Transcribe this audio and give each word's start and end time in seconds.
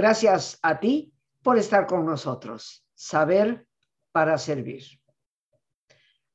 Gracias 0.00 0.58
a 0.62 0.80
ti 0.80 1.12
por 1.42 1.58
estar 1.58 1.86
con 1.86 2.06
nosotros. 2.06 2.86
Saber 2.94 3.66
para 4.10 4.38
servir. 4.38 4.82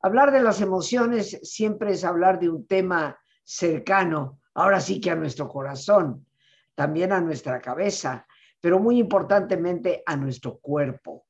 Hablar 0.04 0.31
de 0.31 0.43
las 0.43 0.61
emociones 0.61 1.39
siempre 1.41 1.93
es 1.93 2.04
hablar 2.04 2.39
de 2.39 2.48
un 2.48 2.67
tema 2.67 3.20
cercano, 3.44 4.39
ahora 4.53 4.80
sí 4.80 5.02
que 5.02 5.09
a 5.09 5.16
nuestro 5.16 5.49
corazón, 5.49 6.27
también 6.75 7.12
a 7.12 7.22
nuestra 7.22 7.59
cabeza, 7.59 8.27
pero 8.62 8.77
muy 8.77 8.99
importantemente 8.99 10.03
a 10.05 10.16
nuestro 10.16 10.59
cuerpo. 10.59 11.25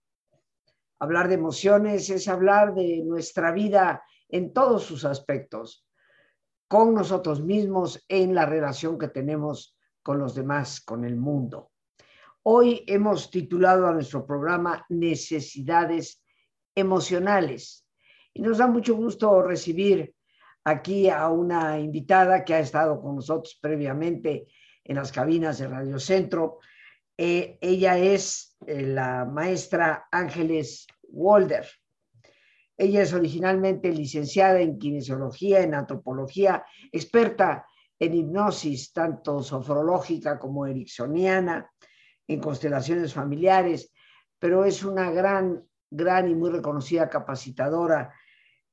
Hablar 0.99 1.29
de 1.29 1.35
emociones 1.35 2.09
es 2.09 2.27
hablar 2.27 2.75
de 2.75 3.01
nuestra 3.05 3.53
vida 3.53 4.03
en 4.27 4.51
todos 4.51 4.83
sus 4.83 5.05
aspectos, 5.05 5.87
con 6.67 6.95
nosotros 6.95 7.41
mismos, 7.41 8.03
en 8.09 8.35
la 8.35 8.45
relación 8.45 8.99
que 8.99 9.07
tenemos 9.07 9.77
con 10.03 10.19
los 10.19 10.35
demás, 10.35 10.81
con 10.81 11.05
el 11.05 11.15
mundo. 11.15 11.71
Hoy 12.47 12.83
hemos 12.85 13.31
titulado 13.31 13.87
a 13.87 13.93
nuestro 13.93 14.23
programa 14.23 14.85
Necesidades 14.89 16.23
emocionales 16.75 17.87
y 18.35 18.43
nos 18.43 18.59
da 18.59 18.67
mucho 18.67 18.95
gusto 18.95 19.41
recibir 19.41 20.13
aquí 20.63 21.09
a 21.09 21.27
una 21.29 21.79
invitada 21.79 22.45
que 22.45 22.53
ha 22.53 22.59
estado 22.59 23.01
con 23.01 23.15
nosotros 23.15 23.57
previamente 23.59 24.45
en 24.83 24.95
las 24.95 25.11
cabinas 25.11 25.57
de 25.57 25.69
Radio 25.69 25.97
Centro. 25.97 26.59
Eh, 27.17 27.57
ella 27.61 27.97
es 27.97 28.55
eh, 28.67 28.83
la 28.83 29.25
maestra 29.25 30.07
Ángeles 30.11 30.85
Walder. 31.01 31.65
Ella 32.77 33.01
es 33.01 33.11
originalmente 33.11 33.91
licenciada 33.91 34.61
en 34.61 34.77
kinesiología, 34.77 35.61
en 35.61 35.73
antropología, 35.73 36.63
experta 36.91 37.65
en 37.97 38.13
hipnosis, 38.13 38.93
tanto 38.93 39.41
sofrológica 39.41 40.37
como 40.37 40.67
ericksoniana, 40.67 41.71
en 42.27 42.39
constelaciones 42.39 43.13
familiares, 43.13 43.91
pero 44.39 44.65
es 44.65 44.83
una 44.83 45.11
gran, 45.11 45.63
gran 45.89 46.29
y 46.29 46.35
muy 46.35 46.49
reconocida 46.49 47.09
capacitadora 47.09 48.13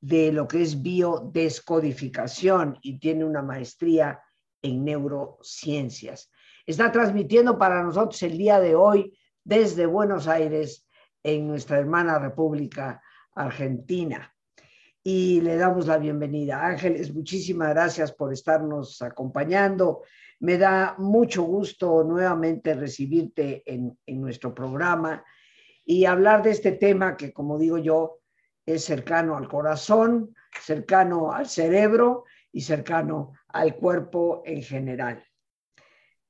de 0.00 0.33
lo 0.33 0.48
que 0.48 0.62
es 0.62 0.83
biodescodificación 0.83 2.78
y 2.83 2.98
tiene 2.98 3.25
una 3.25 3.42
maestría 3.42 4.20
en 4.61 4.84
neurociencias. 4.84 6.31
Está 6.67 6.91
transmitiendo 6.91 7.59
para 7.59 7.83
nosotros 7.83 8.22
el 8.22 8.39
día 8.39 8.61
de 8.61 8.75
hoy 8.75 9.19
desde 9.44 9.87
Buenos 9.87 10.28
Aires, 10.28 10.87
en 11.22 11.47
nuestra 11.47 11.78
hermana 11.78 12.19
República 12.19 13.00
Argentina. 13.34 14.31
Y 15.05 15.41
le 15.41 15.56
damos 15.56 15.89
la 15.89 15.98
bienvenida. 15.98 16.64
Ángeles, 16.64 17.12
muchísimas 17.12 17.70
gracias 17.70 18.12
por 18.12 18.33
estarnos 18.33 19.03
acompañando. 19.03 20.03
Me 20.39 20.59
da 20.59 20.94
mucho 20.97 21.42
gusto 21.42 22.05
nuevamente 22.05 22.75
recibirte 22.75 23.64
en, 23.67 23.98
en 24.06 24.20
nuestro 24.20 24.55
programa 24.55 25.25
y 25.84 26.05
hablar 26.05 26.44
de 26.44 26.53
este 26.53 26.72
tema 26.72 27.17
que, 27.17 27.33
como 27.33 27.59
digo 27.59 27.78
yo, 27.78 28.20
es 28.64 28.84
cercano 28.84 29.36
al 29.36 29.48
corazón, 29.48 30.36
cercano 30.61 31.33
al 31.33 31.48
cerebro 31.48 32.25
y 32.53 32.61
cercano 32.61 33.33
al 33.48 33.75
cuerpo 33.75 34.42
en 34.44 34.62
general. 34.62 35.25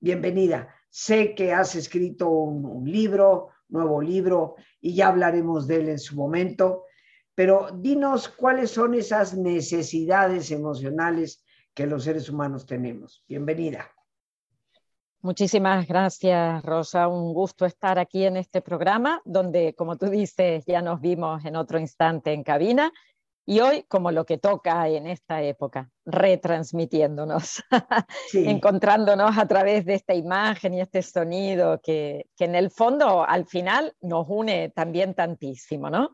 Bienvenida. 0.01 0.75
Sé 0.89 1.35
que 1.35 1.53
has 1.53 1.75
escrito 1.75 2.29
un, 2.29 2.91
libro, 2.91 3.51
nuevo 3.69 4.01
libro, 4.01 4.57
y 4.81 4.95
ya 4.95 5.09
hablaremos 5.09 5.67
de 5.67 5.77
él 5.77 5.89
en 5.91 5.99
su 5.99 6.17
momento, 6.17 6.85
pero 7.35 7.69
dinos 7.75 8.29
cuáles 8.29 8.71
son 8.71 8.95
esas 8.95 9.37
necesidades 9.37 10.51
emocionales 10.51 11.45
que 11.75 11.87
los 11.87 12.05
seres 12.05 12.29
humanos 12.29 12.67
tenemos. 12.67 13.25
Bienvenida. 13.27 13.91
Muchísimas 15.21 15.87
gracias, 15.87 16.63
Rosa. 16.65 17.07
Un 17.07 17.33
gusto 17.33 17.65
estar 17.65 17.99
aquí 17.99 18.25
en 18.25 18.37
este 18.37 18.61
programa, 18.61 19.23
donde, 19.25 19.73
como 19.75 19.97
tú 19.97 20.07
dices, 20.07 20.65
ya 20.67 20.83
nos 20.83 21.01
vimos 21.01 21.45
en 21.45 21.55
otro 21.55 21.79
instante 21.79 22.33
en 22.33 22.43
cabina 22.43 22.93
y 23.45 23.61
hoy, 23.61 23.85
como 23.89 24.11
lo 24.11 24.25
que 24.25 24.39
toca 24.39 24.89
en 24.89 25.07
esta 25.07 25.43
época, 25.43 25.91
retransmitiéndonos, 26.05 27.63
encontrándonos 28.35 29.37
a 29.37 29.47
través 29.47 29.85
de 29.85 29.95
esta 29.95 30.15
imagen 30.15 30.75
y 30.75 30.81
este 30.81 31.03
sonido 31.03 31.81
que, 31.81 32.27
que 32.37 32.45
en 32.45 32.55
el 32.55 32.71
fondo, 32.71 33.25
al 33.25 33.47
final, 33.47 33.95
nos 34.01 34.27
une 34.29 34.71
también 34.71 35.15
tantísimo, 35.15 35.91
¿no? 35.91 36.11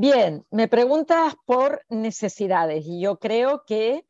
Bien, 0.00 0.46
me 0.52 0.68
preguntas 0.68 1.34
por 1.44 1.84
necesidades 1.88 2.86
y 2.86 3.00
yo 3.00 3.18
creo 3.18 3.64
que 3.66 4.04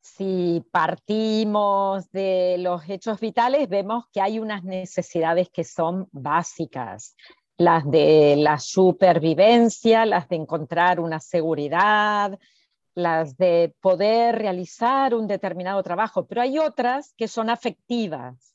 si 0.00 0.64
partimos 0.70 2.10
de 2.10 2.56
los 2.58 2.88
hechos 2.88 3.20
vitales, 3.20 3.68
vemos 3.68 4.06
que 4.10 4.22
hay 4.22 4.38
unas 4.38 4.64
necesidades 4.64 5.50
que 5.50 5.62
son 5.62 6.08
básicas, 6.10 7.16
las 7.58 7.84
de 7.84 8.36
la 8.38 8.58
supervivencia, 8.58 10.06
las 10.06 10.26
de 10.30 10.36
encontrar 10.36 11.00
una 11.00 11.20
seguridad, 11.20 12.38
las 12.94 13.36
de 13.36 13.74
poder 13.82 14.38
realizar 14.38 15.14
un 15.14 15.26
determinado 15.26 15.82
trabajo, 15.82 16.24
pero 16.24 16.40
hay 16.40 16.58
otras 16.58 17.12
que 17.14 17.28
son 17.28 17.50
afectivas. 17.50 18.54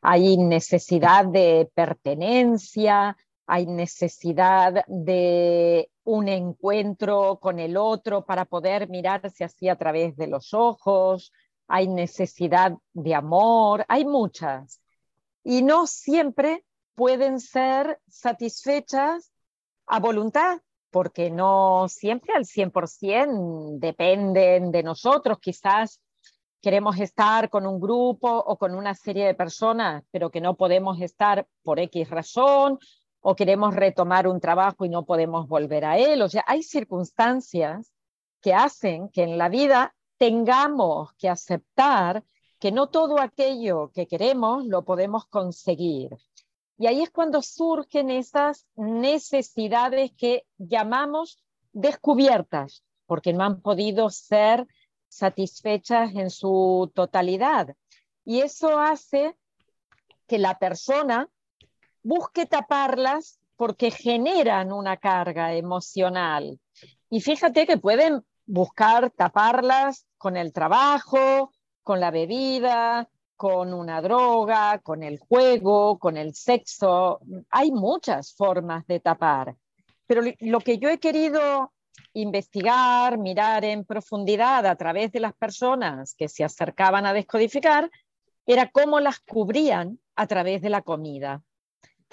Hay 0.00 0.38
necesidad 0.38 1.26
de 1.26 1.70
pertenencia, 1.74 3.14
hay 3.46 3.66
necesidad 3.66 4.84
de 4.86 5.90
un 6.04 6.28
encuentro 6.28 7.38
con 7.40 7.58
el 7.58 7.76
otro 7.76 8.24
para 8.24 8.44
poder 8.44 8.88
mirarse 8.88 9.44
así 9.44 9.68
a 9.68 9.76
través 9.76 10.16
de 10.16 10.26
los 10.26 10.54
ojos, 10.54 11.32
hay 11.66 11.88
necesidad 11.88 12.72
de 12.92 13.14
amor, 13.14 13.84
hay 13.88 14.04
muchas. 14.04 14.80
Y 15.42 15.62
no 15.62 15.86
siempre 15.86 16.64
pueden 16.94 17.40
ser 17.40 18.00
satisfechas 18.08 19.32
a 19.86 19.98
voluntad, 19.98 20.60
porque 20.90 21.30
no 21.30 21.86
siempre 21.88 22.34
al 22.34 22.44
100% 22.44 23.78
dependen 23.78 24.70
de 24.70 24.82
nosotros. 24.82 25.38
Quizás 25.40 26.00
queremos 26.62 26.98
estar 26.98 27.50
con 27.50 27.66
un 27.66 27.80
grupo 27.80 28.28
o 28.28 28.56
con 28.56 28.74
una 28.74 28.94
serie 28.94 29.26
de 29.26 29.34
personas, 29.34 30.04
pero 30.10 30.30
que 30.30 30.40
no 30.40 30.56
podemos 30.56 31.00
estar 31.00 31.46
por 31.62 31.78
X 31.80 32.08
razón 32.08 32.78
o 33.26 33.34
queremos 33.34 33.74
retomar 33.74 34.28
un 34.28 34.38
trabajo 34.38 34.84
y 34.84 34.90
no 34.90 35.06
podemos 35.06 35.48
volver 35.48 35.86
a 35.86 35.96
él. 35.96 36.20
O 36.20 36.28
sea, 36.28 36.44
hay 36.46 36.62
circunstancias 36.62 37.90
que 38.42 38.52
hacen 38.52 39.08
que 39.08 39.22
en 39.22 39.38
la 39.38 39.48
vida 39.48 39.94
tengamos 40.18 41.14
que 41.14 41.30
aceptar 41.30 42.22
que 42.58 42.70
no 42.70 42.90
todo 42.90 43.18
aquello 43.18 43.90
que 43.94 44.06
queremos 44.06 44.66
lo 44.66 44.84
podemos 44.84 45.24
conseguir. 45.24 46.10
Y 46.76 46.86
ahí 46.86 47.00
es 47.00 47.08
cuando 47.08 47.40
surgen 47.40 48.10
esas 48.10 48.66
necesidades 48.76 50.12
que 50.12 50.44
llamamos 50.58 51.42
descubiertas, 51.72 52.84
porque 53.06 53.32
no 53.32 53.42
han 53.42 53.62
podido 53.62 54.10
ser 54.10 54.66
satisfechas 55.08 56.14
en 56.14 56.28
su 56.28 56.92
totalidad. 56.94 57.74
Y 58.26 58.40
eso 58.40 58.78
hace 58.78 59.34
que 60.26 60.36
la 60.36 60.58
persona 60.58 61.30
busque 62.04 62.46
taparlas 62.46 63.40
porque 63.56 63.90
generan 63.90 64.72
una 64.72 64.96
carga 64.98 65.54
emocional. 65.54 66.60
Y 67.10 67.20
fíjate 67.20 67.66
que 67.66 67.78
pueden 67.78 68.22
buscar 68.46 69.10
taparlas 69.10 70.06
con 70.18 70.36
el 70.36 70.52
trabajo, 70.52 71.50
con 71.82 71.98
la 71.98 72.10
bebida, 72.10 73.08
con 73.36 73.72
una 73.72 74.00
droga, 74.02 74.78
con 74.80 75.02
el 75.02 75.18
juego, 75.18 75.98
con 75.98 76.16
el 76.16 76.34
sexo. 76.34 77.20
Hay 77.50 77.72
muchas 77.72 78.34
formas 78.34 78.86
de 78.86 79.00
tapar. 79.00 79.56
Pero 80.06 80.22
lo 80.40 80.60
que 80.60 80.78
yo 80.78 80.90
he 80.90 80.98
querido 80.98 81.72
investigar, 82.12 83.18
mirar 83.18 83.64
en 83.64 83.84
profundidad 83.84 84.66
a 84.66 84.76
través 84.76 85.10
de 85.10 85.20
las 85.20 85.32
personas 85.34 86.14
que 86.14 86.28
se 86.28 86.44
acercaban 86.44 87.06
a 87.06 87.12
descodificar, 87.12 87.90
era 88.46 88.70
cómo 88.70 89.00
las 89.00 89.20
cubrían 89.20 89.98
a 90.16 90.26
través 90.26 90.60
de 90.60 90.70
la 90.70 90.82
comida 90.82 91.42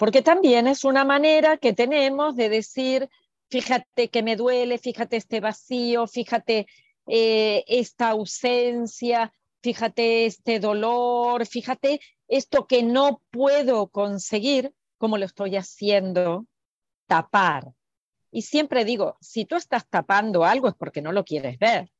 porque 0.02 0.20
también 0.20 0.66
es 0.66 0.82
una 0.82 1.04
manera 1.04 1.58
que 1.58 1.72
tenemos 1.72 2.34
de 2.34 2.48
decir, 2.48 3.08
fíjate 3.50 4.08
que 4.08 4.24
me 4.24 4.34
duele, 4.34 4.78
fíjate 4.78 5.16
este 5.16 5.38
vacío, 5.38 6.08
fíjate 6.08 6.66
eh, 7.06 7.62
esta 7.68 8.08
ausencia, 8.08 9.32
fíjate 9.62 10.26
este 10.26 10.58
dolor, 10.58 11.46
fíjate 11.46 12.00
esto 12.26 12.66
que 12.66 12.82
no 12.82 13.22
puedo 13.30 13.90
conseguir, 13.90 14.74
como 14.98 15.18
lo 15.18 15.24
estoy 15.24 15.54
haciendo, 15.54 16.46
tapar. 17.06 17.72
Y 18.32 18.42
siempre 18.42 18.84
digo, 18.84 19.16
si 19.20 19.44
tú 19.44 19.54
estás 19.54 19.86
tapando 19.88 20.44
algo 20.44 20.66
es 20.66 20.74
porque 20.74 21.00
no 21.00 21.12
lo 21.12 21.22
quieres 21.24 21.60
ver. 21.60 21.92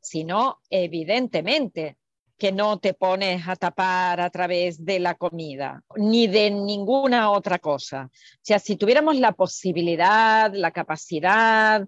Si 0.00 0.24
no, 0.24 0.60
evidentemente 0.70 1.98
que 2.36 2.52
no 2.52 2.78
te 2.78 2.94
pones 2.94 3.46
a 3.46 3.56
tapar 3.56 4.20
a 4.20 4.30
través 4.30 4.84
de 4.84 4.98
la 4.98 5.14
comida, 5.14 5.82
ni 5.96 6.26
de 6.26 6.50
ninguna 6.50 7.30
otra 7.30 7.58
cosa. 7.58 8.10
O 8.12 8.40
sea, 8.42 8.58
si 8.58 8.76
tuviéramos 8.76 9.16
la 9.16 9.32
posibilidad, 9.32 10.52
la 10.52 10.72
capacidad 10.72 11.86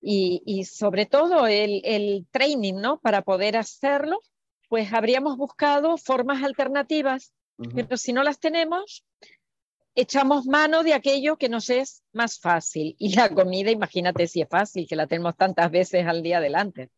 y, 0.00 0.64
sobre 0.64 1.06
todo 1.06 1.46
el, 1.46 1.82
el, 1.84 2.26
training, 2.30 2.74
¿no? 2.74 3.00
Para 3.00 3.22
poder 3.22 3.56
hacerlo, 3.56 4.20
pues 4.68 4.92
habríamos 4.92 5.36
buscado 5.36 5.96
formas 5.98 6.42
alternativas 6.42 7.32
Pero 7.74 7.96
si 7.96 8.12
no 8.12 8.22
las 8.22 8.38
tenemos, 8.38 9.04
echamos 9.94 10.46
mano 10.46 10.82
de 10.82 10.94
aquello 10.94 11.36
que 11.36 11.48
nos 11.48 11.68
es 11.68 12.02
más 12.12 12.38
fácil. 12.38 12.96
Y 12.98 13.14
la 13.14 13.28
comida, 13.28 13.70
imagínate 13.70 14.26
si 14.26 14.40
es 14.40 14.48
fácil, 14.48 14.86
que 14.88 14.96
la 14.96 15.06
tenemos 15.06 15.36
tantas 15.36 15.70
veces 15.70 16.06
al 16.06 16.22
día 16.22 16.38
adelante. 16.38 16.90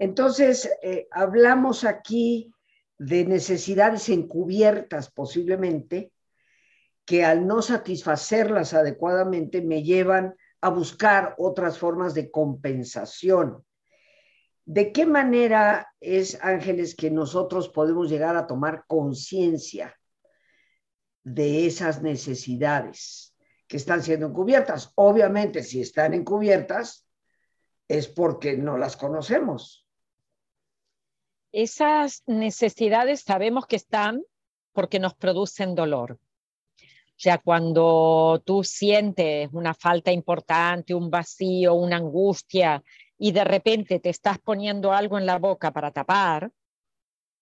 Entonces, 0.00 0.70
eh, 0.82 1.08
hablamos 1.10 1.84
aquí 1.84 2.50
de 2.96 3.26
necesidades 3.26 4.08
encubiertas 4.08 5.10
posiblemente, 5.10 6.10
que 7.04 7.22
al 7.22 7.46
no 7.46 7.60
satisfacerlas 7.60 8.72
adecuadamente 8.72 9.60
me 9.60 9.82
llevan 9.82 10.34
a 10.62 10.70
buscar 10.70 11.34
otras 11.36 11.76
formas 11.76 12.14
de 12.14 12.30
compensación. 12.30 13.62
¿De 14.64 14.90
qué 14.90 15.04
manera 15.04 15.92
es, 16.00 16.38
Ángeles, 16.42 16.94
que 16.94 17.10
nosotros 17.10 17.68
podemos 17.68 18.08
llegar 18.08 18.36
a 18.36 18.46
tomar 18.46 18.84
conciencia 18.86 19.94
de 21.24 21.66
esas 21.66 22.00
necesidades 22.00 23.36
que 23.66 23.76
están 23.76 24.02
siendo 24.02 24.28
encubiertas? 24.28 24.92
Obviamente, 24.94 25.62
si 25.62 25.82
están 25.82 26.14
encubiertas, 26.14 27.06
es 27.86 28.08
porque 28.08 28.56
no 28.56 28.78
las 28.78 28.96
conocemos. 28.96 29.79
Esas 31.52 32.22
necesidades 32.26 33.22
sabemos 33.22 33.66
que 33.66 33.76
están 33.76 34.22
porque 34.72 34.98
nos 34.98 35.14
producen 35.14 35.74
dolor. 35.74 36.12
O 36.12 37.22
sea, 37.22 37.38
cuando 37.38 38.42
tú 38.46 38.64
sientes 38.64 39.50
una 39.52 39.74
falta 39.74 40.10
importante, 40.10 40.94
un 40.94 41.10
vacío, 41.10 41.74
una 41.74 41.96
angustia, 41.96 42.82
y 43.18 43.32
de 43.32 43.44
repente 43.44 44.00
te 44.00 44.08
estás 44.08 44.38
poniendo 44.38 44.92
algo 44.92 45.18
en 45.18 45.26
la 45.26 45.38
boca 45.38 45.70
para 45.72 45.90
tapar, 45.90 46.50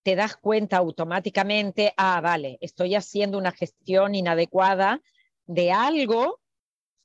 te 0.02 0.16
das 0.16 0.36
cuenta 0.36 0.78
automáticamente, 0.78 1.94
ah, 1.96 2.20
vale, 2.20 2.58
estoy 2.60 2.96
haciendo 2.96 3.38
una 3.38 3.52
gestión 3.52 4.14
inadecuada 4.14 5.00
de 5.46 5.70
algo 5.70 6.40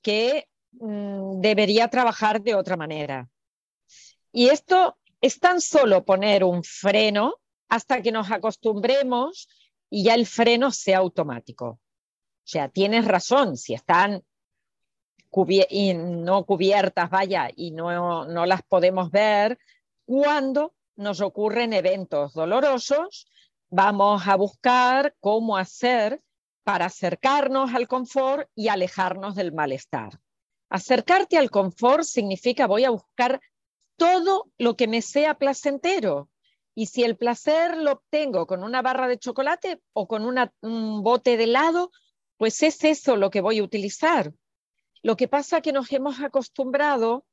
que 0.01 0.47
mm, 0.71 1.41
debería 1.41 1.89
trabajar 1.89 2.41
de 2.41 2.55
otra 2.55 2.77
manera. 2.77 3.29
Y 4.31 4.49
esto 4.49 4.97
es 5.23 5.39
tan 5.39 5.61
solo 5.61 6.03
poner 6.03 6.43
un 6.43 6.65
freno 6.65 7.35
hasta 7.69 8.01
que 8.01 8.11
nos 8.11 8.29
acostumbremos 8.29 9.47
y 9.89 10.03
ya 10.03 10.15
el 10.15 10.25
freno 10.25 10.69
sea 10.69 10.97
automático. 10.97 11.65
O 11.65 11.79
sea, 12.43 12.67
tienes 12.67 13.05
razón, 13.05 13.55
si 13.55 13.73
están 13.73 14.21
no 15.31 16.43
cubiertas, 16.43 17.09
vaya, 17.09 17.49
y 17.55 17.71
no, 17.71 18.25
no 18.25 18.45
las 18.45 18.63
podemos 18.63 19.11
ver, 19.11 19.57
cuando 20.03 20.75
nos 20.97 21.21
ocurren 21.21 21.71
eventos 21.71 22.33
dolorosos, 22.33 23.25
vamos 23.69 24.27
a 24.27 24.35
buscar 24.35 25.15
cómo 25.21 25.55
hacer 25.55 26.21
para 26.65 26.87
acercarnos 26.87 27.73
al 27.73 27.87
confort 27.87 28.49
y 28.55 28.67
alejarnos 28.67 29.35
del 29.35 29.53
malestar. 29.53 30.19
Acercarte 30.69 31.37
al 31.37 31.49
confort 31.49 32.03
significa 32.03 32.67
voy 32.67 32.83
a 32.83 32.89
buscar 32.89 33.39
todo 33.97 34.51
lo 34.57 34.75
que 34.75 34.87
me 34.87 35.01
sea 35.01 35.35
placentero. 35.35 36.29
Y 36.75 36.87
si 36.87 37.03
el 37.03 37.17
placer 37.17 37.77
lo 37.77 37.93
obtengo 37.93 38.47
con 38.47 38.63
una 38.63 38.81
barra 38.81 39.07
de 39.07 39.19
chocolate 39.19 39.81
o 39.93 40.07
con 40.07 40.25
un 40.25 41.03
bote 41.03 41.37
de 41.37 41.43
helado, 41.43 41.91
pues 42.37 42.63
es 42.63 42.83
eso 42.83 43.15
lo 43.15 43.29
que 43.29 43.41
voy 43.41 43.59
a 43.59 43.63
utilizar. 43.63 44.33
Lo 45.03 45.15
que 45.15 45.27
pasa 45.27 45.57
es 45.57 45.63
que 45.63 45.73
nos 45.73 45.91
hemos 45.91 46.19
acostumbrado 46.21 47.25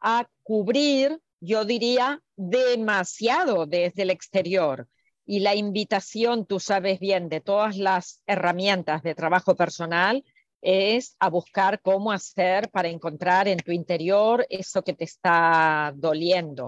a 0.00 0.28
cubrir, 0.42 1.20
yo 1.40 1.64
diría, 1.64 2.22
demasiado 2.36 3.66
desde 3.66 4.02
el 4.02 4.10
exterior. 4.10 4.88
Y 5.26 5.40
la 5.40 5.54
invitación, 5.54 6.46
tú 6.46 6.58
sabes 6.58 7.00
bien, 7.00 7.28
de 7.28 7.40
todas 7.40 7.76
las 7.76 8.22
herramientas 8.26 9.02
de 9.02 9.14
trabajo 9.14 9.56
personal 9.56 10.24
es 10.60 11.16
a 11.18 11.28
buscar 11.30 11.80
cómo 11.80 12.12
hacer 12.12 12.70
para 12.70 12.88
encontrar 12.88 13.48
en 13.48 13.58
tu 13.58 13.72
interior 13.72 14.46
eso 14.50 14.82
que 14.82 14.94
te 14.94 15.04
está 15.04 15.92
doliendo, 15.96 16.66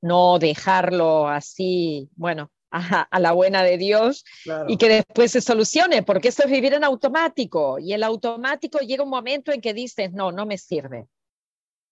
no 0.00 0.38
dejarlo 0.38 1.28
así, 1.28 2.08
bueno, 2.16 2.50
a, 2.70 3.18
la 3.18 3.32
buena 3.32 3.62
de 3.62 3.78
Dios 3.78 4.24
y 4.66 4.76
que 4.76 4.88
después 4.88 5.32
se 5.32 5.40
solucione, 5.40 6.02
porque 6.02 6.28
eso 6.28 6.44
es 6.44 6.50
vivir 6.50 6.74
en 6.74 6.84
automático 6.84 7.78
y 7.78 7.92
el 7.92 8.02
automático 8.02 8.78
llega 8.80 9.04
un 9.04 9.10
momento 9.10 9.52
en 9.52 9.60
que 9.60 9.74
dices, 9.74 10.12
no, 10.12 10.32
no 10.32 10.46
me 10.46 10.58
sirve. 10.58 11.06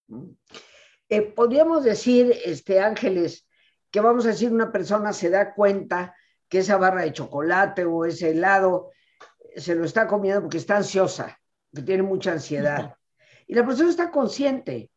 Mm. 0.09 0.31
Eh, 1.09 1.23
podríamos 1.23 1.85
decir, 1.85 2.35
este, 2.45 2.81
Ángeles, 2.81 3.47
que 3.91 4.01
vamos 4.01 4.27
a 4.27 4.31
decir, 4.31 4.51
una 4.53 4.73
persona 4.73 5.13
se 5.13 5.31
da 5.31 5.55
cuenta 5.55 6.17
que 6.49 6.59
esa 6.59 6.77
barra 6.77 7.03
de 7.03 7.13
chocolate 7.13 7.85
o 7.85 8.05
ese 8.05 8.31
helado 8.31 8.91
se 9.57 9.75
lo 9.75 9.85
está 9.85 10.07
comiendo 10.07 10.43
porque 10.43 10.59
está 10.59 10.77
ansiosa, 10.77 11.39
que 11.75 11.83
tiene 11.83 12.03
mucha 12.03 12.33
ansiedad. 12.33 12.95
Y 13.47 13.55
la 13.55 13.67
persona 13.67 13.91
está 13.91 14.11
consciente 14.11 14.91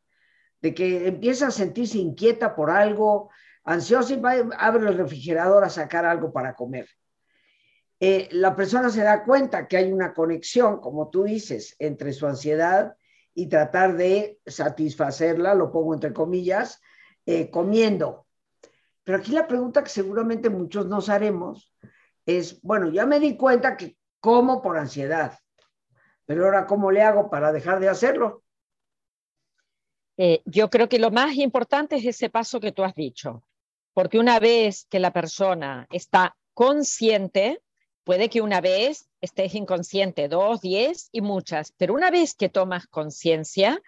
de 0.62 0.74
que 0.74 1.08
empieza 1.08 1.48
a 1.48 1.52
sentirse 1.52 1.98
inquieta 1.98 2.56
por 2.56 2.70
algo, 2.70 3.30
ansioso 3.64 4.14
y 4.14 4.18
va, 4.18 4.34
abre 4.58 4.88
el 4.88 4.98
refrigerador 4.98 5.64
a 5.64 5.70
sacar 5.70 6.06
algo 6.06 6.34
para 6.34 6.56
comer. 6.56 6.90
Eh, 8.02 8.30
la 8.32 8.56
persona 8.56 8.90
se 8.90 9.04
da 9.04 9.24
cuenta 9.24 9.68
que 9.68 9.78
hay 9.78 9.92
una 9.92 10.14
conexión, 10.14 10.80
como 10.80 11.10
tú 11.10 11.24
dices, 11.24 11.76
entre 11.80 12.14
su 12.14 12.28
ansiedad 12.28 12.96
y 13.34 13.48
tratar 13.48 13.98
de 13.98 14.40
satisfacerla, 14.46 15.54
lo 15.54 15.72
pongo 15.72 15.94
entre 15.94 16.14
comillas, 16.14 16.82
eh, 17.26 17.50
comiendo. 17.50 18.26
Pero 19.04 19.18
aquí 19.18 19.32
la 19.32 19.48
pregunta 19.48 19.84
que 19.84 19.90
seguramente 19.90 20.50
muchos 20.50 20.86
nos 20.88 21.10
haremos 21.10 21.74
es, 22.26 22.62
bueno, 22.62 22.90
ya 22.90 23.06
me 23.06 23.20
di 23.20 23.36
cuenta 23.36 23.76
que 23.76 23.99
como 24.19 24.62
por 24.62 24.77
ansiedad, 24.77 25.39
pero 26.25 26.45
ahora 26.45 26.66
¿cómo 26.66 26.92
le 26.92 27.01
hago 27.01 27.30
para 27.30 27.51
dejar 27.51 27.80
de 27.80 27.89
hacerlo? 27.89 28.44
Eh, 30.18 30.42
yo 30.45 30.69
creo 30.69 30.89
que 30.89 31.00
lo 31.00 31.12
más 31.12 31.36
importante 31.36 31.95
es 31.95 32.06
ese 32.06 32.30
paso 32.30 32.60
que 32.60 32.71
tú 32.71 32.83
has 32.83 32.94
dicho, 32.94 33.44
porque 33.94 34.20
una 34.20 34.39
vez 34.39 34.86
que 34.89 35.00
la 35.00 35.13
persona 35.13 35.88
está 35.89 36.36
consciente, 36.53 37.62
puede 38.03 38.29
que 38.29 38.41
una 38.41 38.60
vez 38.60 39.10
estés 39.22 39.55
inconsciente, 39.55 40.27
dos, 40.27 40.62
diez 40.62 41.10
y 41.12 41.22
muchas, 41.22 41.74
pero 41.77 41.94
una 41.94 42.12
vez 42.12 42.34
que 42.34 42.50
tomas 42.50 42.88
conciencia, 42.88 43.82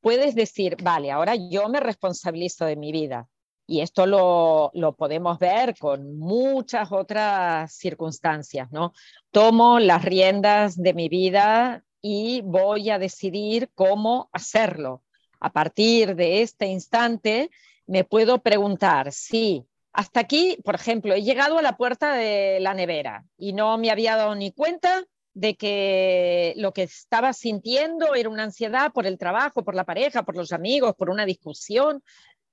puedes 0.00 0.34
decir, 0.34 0.76
vale, 0.82 1.10
ahora 1.10 1.34
yo 1.36 1.68
me 1.68 1.80
responsabilizo 1.80 2.64
de 2.64 2.76
mi 2.76 2.92
vida. 2.92 3.28
Y 3.70 3.82
esto 3.82 4.06
lo, 4.06 4.72
podemos 4.96 5.38
ver 5.38 5.76
con 5.78 6.18
muchas 6.18 6.90
otras 6.90 7.70
circunstancias, 7.70 8.72
¿no? 8.72 8.94
Tomo 9.30 9.78
las 9.78 10.02
riendas 10.02 10.74
de 10.80 10.94
mi 10.94 11.10
vida 11.10 11.84
y 12.00 12.40
voy 12.40 12.88
a 12.88 12.98
decidir 12.98 13.68
cómo 13.74 14.30
hacerlo. 14.32 15.02
A 15.38 15.52
partir 15.52 16.16
de 16.16 16.40
este 16.40 16.64
instante, 16.64 17.50
me 17.86 18.04
puedo 18.04 18.38
preguntar 18.38 19.12
si 19.12 19.66
hasta 19.92 20.20
aquí, 20.20 20.56
por 20.64 20.74
ejemplo, 20.74 21.12
he 21.12 21.22
llegado 21.22 21.58
a 21.58 21.62
la 21.62 21.76
puerta 21.76 22.14
de 22.14 22.60
la 22.60 22.72
nevera 22.72 23.26
y 23.36 23.52
no 23.52 23.76
me 23.76 23.90
había 23.90 24.16
dado 24.16 24.34
ni 24.34 24.50
cuenta 24.50 25.04
de 25.34 25.56
que 25.56 26.54
lo 26.56 26.72
que 26.72 26.84
estaba 26.84 27.34
sintiendo 27.34 28.14
era 28.14 28.30
una 28.30 28.44
ansiedad 28.44 28.92
por 28.94 29.06
el 29.06 29.18
trabajo, 29.18 29.62
por 29.62 29.74
la 29.74 29.84
pareja, 29.84 30.22
por 30.22 30.36
los 30.36 30.52
amigos, 30.52 30.94
por 30.96 31.10
una 31.10 31.26
discusión, 31.26 32.02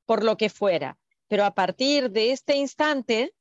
por 0.06 0.22
lo 0.22 0.36
que 0.36 0.50
fuera. 0.50 0.98
Pero 1.28 1.46
a 1.46 1.54
partir 1.54 2.12
de 2.12 2.32
este 2.32 2.56
instante, 2.56 3.34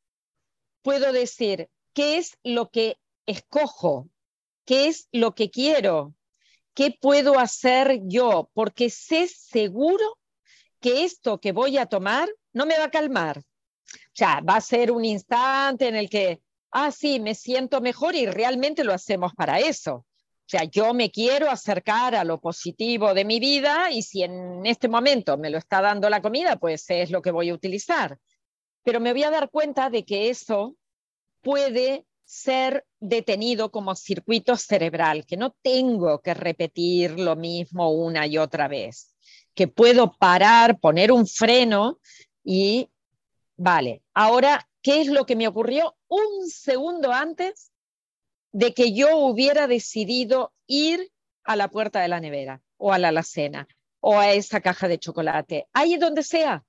puedo 0.83 1.13
decir 1.13 1.69
qué 1.93 2.19
es 2.19 2.39
lo 2.43 2.71
que 2.71 2.99
escojo, 3.27 4.09
qué 4.65 4.89
es 4.89 5.09
lo 5.13 5.35
que 5.35 5.51
quiero, 5.51 6.15
qué 6.75 6.97
puedo 6.99 7.39
hacer 7.39 8.01
yo, 8.05 8.51
porque 8.53 8.91
sé 8.91 9.29
seguro 9.29 10.19
que 10.81 11.05
esto 11.05 11.41
que 11.41 11.53
voy 11.53 11.79
a 11.79 11.87
tomar 11.87 12.29
no 12.53 12.67
me 12.67 12.79
va 12.79 12.85
a 12.85 12.91
calmar. 12.91 13.39
O 13.39 14.17
sea, 14.17 14.41
va 14.41 14.57
a 14.57 14.61
ser 14.61 14.91
un 14.91 15.05
instante 15.05 15.89
en 15.89 15.97
el 15.97 16.11
que, 16.11 16.41
ah, 16.71 16.91
sí, 16.91 17.21
me 17.21 17.35
siento 17.35 17.81
mejor 17.81 18.15
y 18.15 18.27
realmente 18.27 18.85
lo 18.85 18.93
hacemos 18.93 19.33
para 19.35 19.61
eso. 19.61 20.05
O 20.47 20.49
sea, 20.49 20.65
yo 20.65 20.93
me 20.93 21.11
quiero 21.11 21.51
acercar 21.51 22.15
a 22.15 22.25
lo 22.25 22.39
positivo 22.39 23.15
de 23.15 23.25
mi 23.25 23.41
vida 23.41 23.91
y 23.91 24.03
si 24.03 24.23
en 24.23 24.67
este 24.67 24.89
momento 24.89 25.39
me 25.39 25.49
lo 25.49 25.57
está 25.59 25.81
dando 25.81 26.11
la 26.11 26.21
comida, 26.21 26.57
pues 26.57 26.85
es 26.89 27.11
lo 27.11 27.23
que 27.23 27.31
voy 27.31 27.49
a 27.49 27.55
utilizar. 27.55 28.19
Pero 28.83 29.01
me 29.01 29.13
voy 29.13 29.23
a 29.23 29.31
dar 29.31 29.49
cuenta 29.51 29.89
de 29.89 30.05
que 30.05 30.29
eso 30.29 30.77
puede 31.41 32.05
ser 32.25 32.85
detenido 33.01 33.71
como 33.71 33.95
circuito 33.95 34.57
cerebral, 34.57 35.25
que 35.25 35.37
no 35.37 35.55
tengo 35.63 36.21
que 36.21 36.35
repetir 36.35 37.19
lo 37.19 37.37
mismo 37.37 37.91
una 37.91 38.27
y 38.27 38.37
otra 38.39 38.69
vez 38.69 39.15
que 39.55 39.69
puedo 39.69 40.13
parar, 40.13 40.81
poner 40.81 41.13
un 41.13 41.27
freno 41.27 42.01
y, 42.43 42.91
vale, 43.57 44.03
ahora, 44.13 44.69
¿qué 44.83 45.01
es 45.01 45.09
lo 45.09 45.25
que 45.25 45.37
me 45.37 45.49
ocurrió 45.49 45.97
un 46.09 46.49
segundo 46.49 47.13
antes 47.13 47.73
de 48.55 48.73
que 48.73 48.93
yo 48.93 49.19
hubiera 49.19 49.67
decidido 49.67 50.53
ir 50.69 51.11
a 51.43 51.57
la 51.57 51.69
puerta 51.69 52.01
de 52.01 52.09
la 52.09 52.21
nevera 52.21 52.63
o 52.77 52.93
a 52.93 52.99
la 52.99 53.09
alacena 53.09 53.67
o 53.99 54.17
a 54.17 54.33
esa 54.33 54.61
caja 54.61 54.87
de 54.87 54.99
chocolate? 54.99 55.67
Ahí 55.73 55.97
donde 55.97 56.23
sea. 56.23 56.65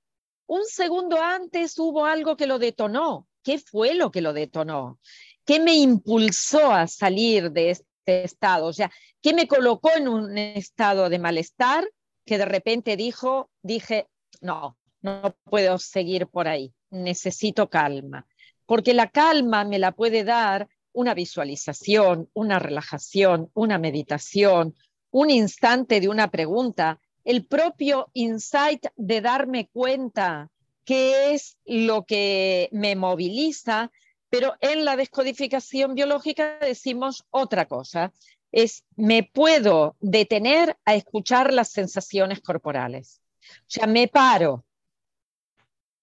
Un 0.48 0.64
segundo 0.64 1.22
antes 1.22 1.78
hubo 1.78 2.04
algo 2.04 2.36
que 2.36 2.48
lo 2.48 2.58
detonó. 2.58 3.28
qué 3.44 3.60
fue 3.60 3.94
lo 3.94 4.10
que 4.10 4.20
lo 4.20 4.32
detonó, 4.32 4.98
qué 5.44 5.60
me 5.60 5.76
impulsó 5.76 6.72
a 6.72 6.88
salir 6.88 7.52
de 7.52 7.70
este 7.70 8.24
estado, 8.24 8.66
o 8.66 8.72
sea, 8.72 8.90
qué 9.22 9.32
me 9.32 9.46
colocó 9.46 9.90
en 9.96 10.08
un 10.08 10.36
estado 10.36 11.08
de 11.08 11.20
malestar 11.20 11.88
que 12.24 12.38
de 12.38 12.46
repente 12.46 12.96
dijo, 12.96 13.48
dije, 13.62 14.08
no, 14.40 14.76
no 15.00 15.36
puedo 15.44 15.78
seguir 15.78 16.26
por 16.26 16.48
ahí, 16.48 16.74
necesito 16.90 17.70
calma, 17.70 18.26
porque 18.66 18.94
la 18.94 19.10
calma 19.10 19.64
me 19.64 19.78
la 19.78 19.92
puede 19.92 20.24
dar 20.24 20.68
una 20.96 21.12
visualización, 21.12 22.30
una 22.32 22.58
relajación, 22.58 23.50
una 23.52 23.78
meditación, 23.78 24.74
un 25.10 25.30
instante 25.30 26.00
de 26.00 26.08
una 26.08 26.30
pregunta, 26.30 27.00
el 27.22 27.44
propio 27.44 28.08
insight 28.14 28.86
de 28.96 29.20
darme 29.20 29.68
cuenta 29.68 30.50
qué 30.86 31.34
es 31.34 31.58
lo 31.66 32.06
que 32.06 32.70
me 32.72 32.96
moviliza, 32.96 33.92
pero 34.30 34.54
en 34.60 34.86
la 34.86 34.96
descodificación 34.96 35.94
biológica 35.94 36.58
decimos 36.60 37.26
otra 37.30 37.66
cosa, 37.66 38.14
es 38.50 38.84
me 38.96 39.22
puedo 39.22 39.96
detener 40.00 40.78
a 40.86 40.94
escuchar 40.94 41.52
las 41.52 41.68
sensaciones 41.68 42.40
corporales. 42.40 43.20
O 43.42 43.68
sea, 43.68 43.86
me 43.86 44.08
paro, 44.08 44.64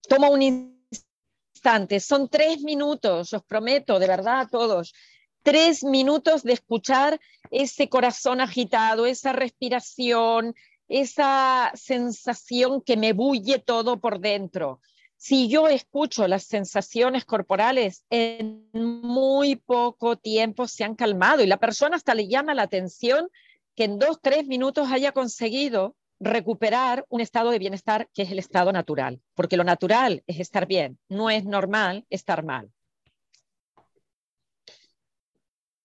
tomo 0.08 0.30
un 0.30 0.73
son 2.00 2.30
tres 2.30 2.62
minutos, 2.62 3.34
os 3.34 3.44
prometo, 3.44 4.00
de 4.00 4.08
verdad 4.08 4.42
a 4.42 4.48
todos, 4.48 4.94
tres 5.44 5.84
minutos 5.84 6.44
de 6.44 6.54
escuchar 6.54 7.20
ese 7.52 7.90
corazón 7.90 8.42
agitado, 8.42 9.06
esa 9.06 9.34
respiración, 9.34 10.56
esa 10.88 11.72
sensación 11.76 12.82
que 12.82 12.98
me 12.98 13.14
bulle 13.14 13.60
todo 13.60 14.00
por 14.00 14.20
dentro. 14.20 14.80
Si 15.18 15.48
yo 15.48 15.70
escucho 15.70 16.28
las 16.28 16.44
sensaciones 16.44 17.24
corporales, 17.24 18.04
en 18.10 18.70
muy 18.74 19.56
poco 19.56 20.18
tiempo 20.18 20.68
se 20.68 20.84
han 20.84 20.96
calmado 20.96 21.42
y 21.42 21.48
la 21.48 21.58
persona 21.58 21.96
hasta 21.96 22.14
le 22.14 22.28
llama 22.28 22.54
la 22.54 22.64
atención 22.64 23.30
que 23.76 23.86
en 23.86 24.00
dos, 24.00 24.20
tres 24.22 24.48
minutos 24.48 24.92
haya 24.92 25.14
conseguido 25.14 25.96
recuperar 26.20 27.06
un 27.10 27.22
estado 27.22 27.52
de 27.52 27.60
bienestar 27.60 28.10
que 28.14 28.24
es 28.24 28.32
el 28.32 28.40
estado 28.40 28.72
natural, 28.72 29.22
porque 29.34 29.58
lo 29.58 29.64
natural 29.64 30.24
es 30.28 30.40
estar 30.40 30.66
bien, 30.68 31.00
no 31.10 31.30
es 31.30 31.46
normal 31.46 32.06
estar 32.10 32.44
mal. 32.44 32.72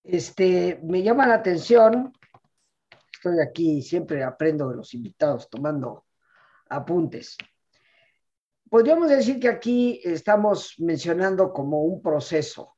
Este, 0.03 0.79
me 0.83 1.03
llama 1.03 1.27
la 1.27 1.35
atención, 1.35 2.13
estoy 3.11 3.39
aquí, 3.41 3.81
siempre 3.81 4.23
aprendo 4.23 4.69
de 4.69 4.77
los 4.77 4.93
invitados 4.93 5.49
tomando 5.49 6.05
apuntes. 6.69 7.37
Podríamos 8.69 9.09
decir 9.09 9.39
que 9.39 9.49
aquí 9.49 10.01
estamos 10.03 10.75
mencionando 10.77 11.51
como 11.51 11.83
un 11.83 12.01
proceso. 12.01 12.75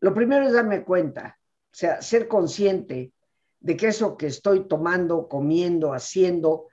Lo 0.00 0.14
primero 0.14 0.46
es 0.46 0.52
darme 0.52 0.84
cuenta, 0.84 1.38
o 1.40 1.74
sea, 1.74 2.02
ser 2.02 2.28
consciente 2.28 3.12
de 3.60 3.76
que 3.76 3.88
eso 3.88 4.16
que 4.16 4.28
estoy 4.28 4.68
tomando, 4.68 5.28
comiendo, 5.28 5.92
haciendo, 5.92 6.68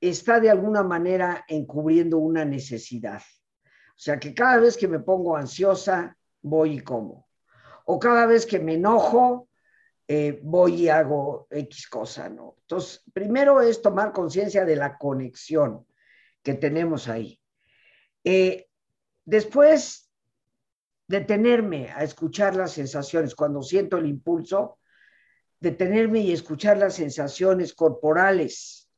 está 0.00 0.40
de 0.40 0.50
alguna 0.50 0.82
manera 0.82 1.44
encubriendo 1.48 2.18
una 2.18 2.44
necesidad. 2.44 3.22
O 3.62 3.98
sea, 3.98 4.18
que 4.18 4.34
cada 4.34 4.58
vez 4.58 4.76
que 4.76 4.88
me 4.88 5.00
pongo 5.00 5.36
ansiosa, 5.36 6.16
voy 6.42 6.78
y 6.78 6.80
como. 6.80 7.28
O 7.86 7.98
cada 7.98 8.26
vez 8.26 8.46
que 8.46 8.58
me 8.58 8.74
enojo, 8.74 9.48
eh, 10.06 10.40
voy 10.42 10.82
y 10.82 10.88
hago 10.88 11.46
X 11.50 11.88
cosa, 11.88 12.28
¿no? 12.28 12.56
Entonces, 12.60 13.02
primero 13.12 13.60
es 13.60 13.80
tomar 13.80 14.12
conciencia 14.12 14.64
de 14.64 14.76
la 14.76 14.98
conexión 14.98 15.86
que 16.42 16.54
tenemos 16.54 17.08
ahí. 17.08 17.40
Eh, 18.22 18.68
después, 19.24 20.10
detenerme 21.06 21.90
a 21.90 22.02
escuchar 22.02 22.56
las 22.56 22.72
sensaciones. 22.72 23.34
Cuando 23.34 23.62
siento 23.62 23.96
el 23.96 24.06
impulso, 24.06 24.78
detenerme 25.64 26.20
y 26.20 26.32
escuchar 26.32 26.76
las 26.76 26.94
sensaciones 26.94 27.74
corporales, 27.74 28.88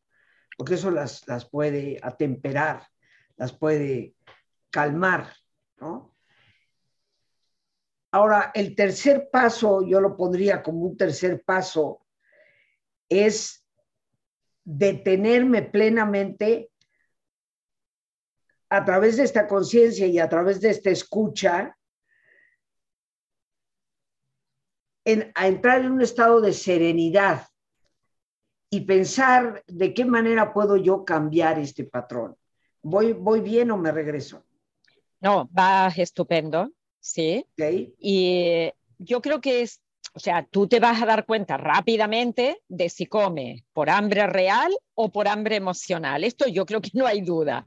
porque 0.59 0.75
eso 0.75 0.91
las, 0.91 1.27
las 1.29 1.49
puede 1.49 1.99
atemperar, 2.03 2.87
las 3.37 3.57
puede 3.57 4.15
calmar, 4.71 5.33
¿no? 5.79 6.15
Ahora, 8.11 8.51
el 8.55 8.75
tercer 8.75 9.29
paso, 9.31 9.87
yo 9.87 10.01
lo 10.01 10.17
pondría 10.17 10.63
como 10.63 10.81
un 10.81 10.97
tercer 10.97 11.43
paso, 11.45 12.07
es 13.09 13.65
detenerme 14.65 15.63
plenamente 15.63 16.71
a 18.71 18.85
través 18.85 19.19
de 19.19 19.23
esta 19.23 19.47
conciencia 19.47 20.07
y 20.07 20.19
a 20.19 20.29
través 20.29 20.61
de 20.61 20.71
esta 20.71 20.91
escucha 20.91 21.76
a 25.35 25.47
entrar 25.47 25.83
en 25.83 25.93
un 25.93 26.03
estado 26.03 26.41
de 26.41 26.53
serenidad 26.53 27.47
y 28.71 28.81
pensar 28.81 29.63
de 29.67 29.95
qué 29.95 30.05
manera 30.05 30.53
puedo 30.53 30.77
yo 30.77 31.05
cambiar 31.05 31.59
este 31.59 31.85
patrón. 31.85 32.37
¿Voy, 32.83 33.13
voy 33.13 33.41
bien 33.41 33.71
o 33.71 33.77
me 33.77 33.93
regreso? 33.93 34.45
No, 35.21 35.49
va 35.57 35.89
estupendo, 35.97 36.71
sí. 37.01 37.47
Y 37.99 38.71
yo 38.99 39.21
creo 39.23 39.41
que 39.41 39.63
es, 39.63 39.81
o 40.13 40.19
sea, 40.19 40.47
tú 40.51 40.67
te 40.67 40.81
vas 40.81 41.01
a 41.03 41.07
dar 41.07 41.25
cuenta 41.25 41.57
rápidamente 41.57 42.63
de 42.69 42.89
si 42.89 43.07
come 43.07 43.65
por 43.73 43.91
hambre 43.91 44.27
real 44.27 44.77
o 44.95 45.11
por 45.11 45.29
hambre 45.29 45.57
emocional. 45.57 46.25
Esto 46.25 46.49
yo 46.49 46.67
creo 46.67 46.81
que 46.81 46.91
no 46.95 47.07
hay 47.07 47.23
duda. 47.23 47.65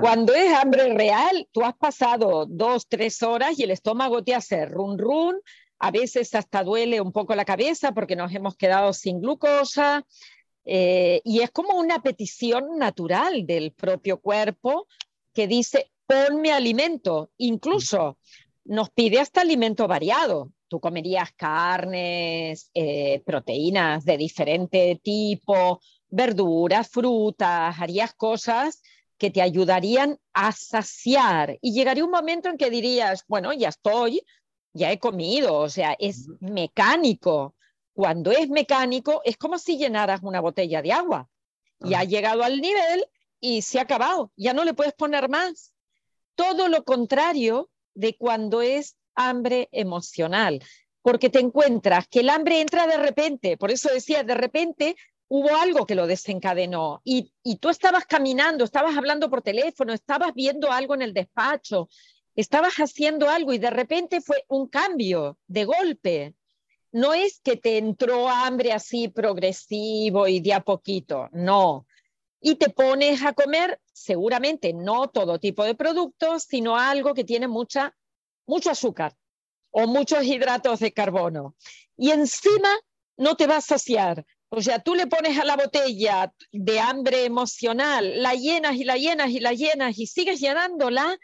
Cuando 0.00 0.34
es 0.34 0.52
hambre 0.54 0.94
real, 0.94 1.48
tú 1.52 1.62
has 1.62 1.74
pasado 1.74 2.46
dos, 2.46 2.86
tres 2.88 3.22
horas 3.22 3.58
y 3.58 3.64
el 3.64 3.70
estómago 3.70 4.22
te 4.22 4.34
hace 4.34 4.66
run 4.66 4.98
run, 4.98 5.36
a 5.78 5.90
veces 5.90 6.34
hasta 6.34 6.64
duele 6.64 7.00
un 7.00 7.12
poco 7.12 7.34
la 7.34 7.44
cabeza 7.44 7.92
porque 7.92 8.16
nos 8.16 8.34
hemos 8.34 8.56
quedado 8.56 8.92
sin 8.92 9.20
glucosa. 9.20 10.04
Eh, 10.64 11.20
y 11.24 11.40
es 11.40 11.50
como 11.50 11.78
una 11.78 12.02
petición 12.02 12.78
natural 12.78 13.46
del 13.46 13.72
propio 13.72 14.20
cuerpo 14.20 14.86
que 15.32 15.46
dice, 15.46 15.90
ponme 16.06 16.52
alimento. 16.52 17.30
Incluso 17.38 18.18
nos 18.64 18.90
pide 18.90 19.20
hasta 19.20 19.40
alimento 19.40 19.86
variado. 19.88 20.52
Tú 20.68 20.80
comerías 20.80 21.32
carnes, 21.32 22.70
eh, 22.74 23.22
proteínas 23.24 24.04
de 24.04 24.18
diferente 24.18 25.00
tipo, 25.02 25.80
verduras, 26.10 26.88
frutas, 26.90 27.76
harías 27.78 28.12
cosas 28.14 28.82
que 29.16 29.30
te 29.30 29.42
ayudarían 29.42 30.18
a 30.32 30.52
saciar. 30.52 31.58
Y 31.60 31.72
llegaría 31.72 32.04
un 32.04 32.10
momento 32.10 32.48
en 32.48 32.56
que 32.56 32.70
dirías, 32.70 33.24
bueno, 33.26 33.52
ya 33.52 33.68
estoy, 33.68 34.22
ya 34.78 34.90
he 34.90 34.98
comido, 34.98 35.56
o 35.56 35.68
sea, 35.68 35.94
es 35.98 36.28
mecánico. 36.40 37.54
Cuando 37.92 38.30
es 38.30 38.48
mecánico, 38.48 39.20
es 39.24 39.36
como 39.36 39.58
si 39.58 39.76
llenaras 39.76 40.20
una 40.22 40.40
botella 40.40 40.80
de 40.80 40.92
agua. 40.92 41.28
Y 41.80 41.94
ha 41.94 42.04
llegado 42.04 42.42
al 42.42 42.60
nivel 42.60 43.06
y 43.40 43.62
se 43.62 43.78
ha 43.78 43.82
acabado, 43.82 44.32
ya 44.36 44.52
no 44.52 44.64
le 44.64 44.74
puedes 44.74 44.94
poner 44.94 45.28
más. 45.28 45.72
Todo 46.34 46.68
lo 46.68 46.84
contrario 46.84 47.70
de 47.94 48.16
cuando 48.16 48.62
es 48.62 48.96
hambre 49.14 49.68
emocional, 49.72 50.62
porque 51.02 51.30
te 51.30 51.40
encuentras 51.40 52.06
que 52.08 52.20
el 52.20 52.30
hambre 52.30 52.60
entra 52.60 52.86
de 52.86 52.96
repente, 52.96 53.56
por 53.56 53.70
eso 53.70 53.88
decía, 53.92 54.22
de 54.22 54.34
repente 54.34 54.96
hubo 55.28 55.54
algo 55.56 55.86
que 55.86 55.94
lo 55.94 56.06
desencadenó 56.06 57.00
y, 57.04 57.32
y 57.42 57.56
tú 57.56 57.68
estabas 57.68 58.06
caminando, 58.06 58.64
estabas 58.64 58.96
hablando 58.96 59.28
por 59.28 59.42
teléfono, 59.42 59.92
estabas 59.92 60.32
viendo 60.34 60.70
algo 60.70 60.94
en 60.94 61.02
el 61.02 61.12
despacho, 61.12 61.88
estabas 62.40 62.74
haciendo 62.76 63.28
algo 63.28 63.52
y 63.52 63.58
de 63.58 63.70
repente 63.70 64.20
fue 64.20 64.44
un 64.46 64.68
cambio 64.68 65.38
de 65.48 65.64
golpe. 65.64 66.34
No 66.92 67.12
es 67.12 67.40
que 67.40 67.56
te 67.56 67.78
entró 67.78 68.28
hambre 68.28 68.72
así 68.72 69.08
progresivo 69.08 70.28
y 70.28 70.38
de 70.38 70.54
a 70.54 70.60
poquito, 70.60 71.28
no. 71.32 71.86
Y 72.40 72.54
te 72.54 72.70
pones 72.70 73.24
a 73.24 73.32
comer 73.32 73.80
seguramente 73.92 74.72
no 74.72 75.08
todo 75.08 75.40
tipo 75.40 75.64
de 75.64 75.74
productos, 75.74 76.44
sino 76.44 76.78
algo 76.78 77.12
que 77.12 77.24
tiene 77.24 77.48
mucha, 77.48 77.96
mucho 78.46 78.70
azúcar 78.70 79.16
o 79.70 79.88
muchos 79.88 80.22
hidratos 80.22 80.78
de 80.78 80.92
carbono. 80.92 81.56
Y 81.96 82.12
encima 82.12 82.70
no 83.16 83.36
te 83.36 83.48
va 83.48 83.56
a 83.56 83.60
saciar. 83.60 84.24
O 84.48 84.62
sea, 84.62 84.78
tú 84.78 84.94
le 84.94 85.08
pones 85.08 85.36
a 85.40 85.44
la 85.44 85.56
botella 85.56 86.32
de 86.52 86.78
hambre 86.78 87.24
emocional, 87.24 88.22
la 88.22 88.34
llenas 88.34 88.76
y 88.76 88.84
la 88.84 88.96
llenas 88.96 89.30
y 89.30 89.40
la 89.40 89.52
llenas 89.54 89.98
y 89.98 90.06
sigues 90.06 90.38
llenándola 90.38 91.18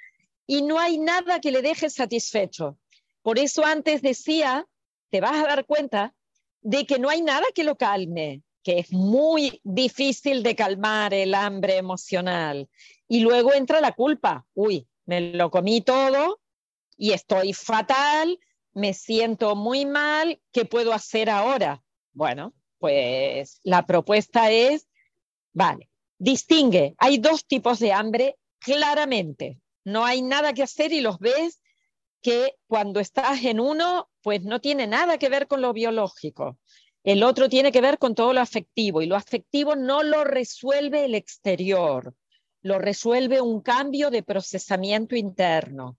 y 0.46 0.62
no 0.62 0.78
hay 0.78 0.98
nada 0.98 1.40
que 1.40 1.50
le 1.50 1.62
deje 1.62 1.90
satisfecho. 1.90 2.78
Por 3.22 3.38
eso 3.38 3.64
antes 3.64 4.02
decía, 4.02 4.66
te 5.10 5.20
vas 5.20 5.36
a 5.36 5.46
dar 5.46 5.64
cuenta 5.64 6.14
de 6.60 6.86
que 6.86 6.98
no 6.98 7.08
hay 7.08 7.22
nada 7.22 7.44
que 7.54 7.64
lo 7.64 7.76
calme, 7.76 8.42
que 8.62 8.78
es 8.78 8.92
muy 8.92 9.60
difícil 9.64 10.42
de 10.42 10.54
calmar 10.54 11.14
el 11.14 11.34
hambre 11.34 11.76
emocional. 11.76 12.68
Y 13.08 13.20
luego 13.20 13.52
entra 13.52 13.80
la 13.80 13.92
culpa. 13.92 14.46
Uy, 14.54 14.86
me 15.06 15.32
lo 15.32 15.50
comí 15.50 15.80
todo 15.80 16.40
y 16.96 17.12
estoy 17.12 17.52
fatal, 17.52 18.38
me 18.72 18.94
siento 18.94 19.56
muy 19.56 19.86
mal, 19.86 20.40
¿qué 20.52 20.64
puedo 20.64 20.92
hacer 20.92 21.30
ahora? 21.30 21.82
Bueno, 22.12 22.54
pues 22.78 23.60
la 23.62 23.86
propuesta 23.86 24.50
es, 24.50 24.88
vale, 25.52 25.90
distingue, 26.18 26.94
hay 26.98 27.18
dos 27.18 27.46
tipos 27.46 27.78
de 27.78 27.92
hambre 27.92 28.36
claramente 28.58 29.60
no 29.84 30.04
hay 30.04 30.22
nada 30.22 30.52
que 30.52 30.62
hacer 30.62 30.92
y 30.92 31.00
los 31.00 31.18
ves 31.18 31.60
que 32.22 32.56
cuando 32.66 33.00
estás 33.00 33.44
en 33.44 33.60
uno, 33.60 34.08
pues 34.22 34.42
no 34.42 34.60
tiene 34.60 34.86
nada 34.86 35.18
que 35.18 35.28
ver 35.28 35.46
con 35.46 35.60
lo 35.60 35.72
biológico. 35.72 36.58
El 37.04 37.22
otro 37.22 37.50
tiene 37.50 37.70
que 37.70 37.82
ver 37.82 37.98
con 37.98 38.14
todo 38.14 38.32
lo 38.32 38.40
afectivo 38.40 39.02
y 39.02 39.06
lo 39.06 39.14
afectivo 39.14 39.76
no 39.76 40.02
lo 40.02 40.24
resuelve 40.24 41.04
el 41.04 41.14
exterior, 41.14 42.14
lo 42.62 42.78
resuelve 42.78 43.42
un 43.42 43.60
cambio 43.60 44.10
de 44.10 44.22
procesamiento 44.22 45.14
interno. 45.14 45.98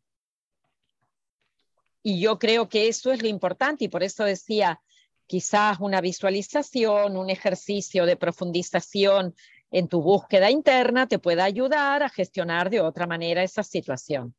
Y 2.01 2.19
yo 2.19 2.39
creo 2.39 2.69
que 2.69 2.87
eso 2.87 3.11
es 3.11 3.21
lo 3.21 3.27
importante 3.27 3.85
y 3.85 3.87
por 3.87 4.01
eso 4.01 4.23
decía, 4.23 4.81
quizás 5.27 5.77
una 5.79 6.01
visualización, 6.01 7.17
un 7.17 7.29
ejercicio 7.29 8.07
de 8.07 8.15
profundización 8.15 9.35
en 9.75 9.89
tu 9.89 10.01
búsqueda 10.01 10.49
interna 10.49 11.05
te 11.05 11.19
pueda 11.19 11.43
ayudar 11.43 12.01
a 12.01 12.07
gestionar 12.07 12.69
de 12.69 12.79
otra 12.79 13.07
manera 13.07 13.43
esa 13.43 13.61
situación. 13.61 14.33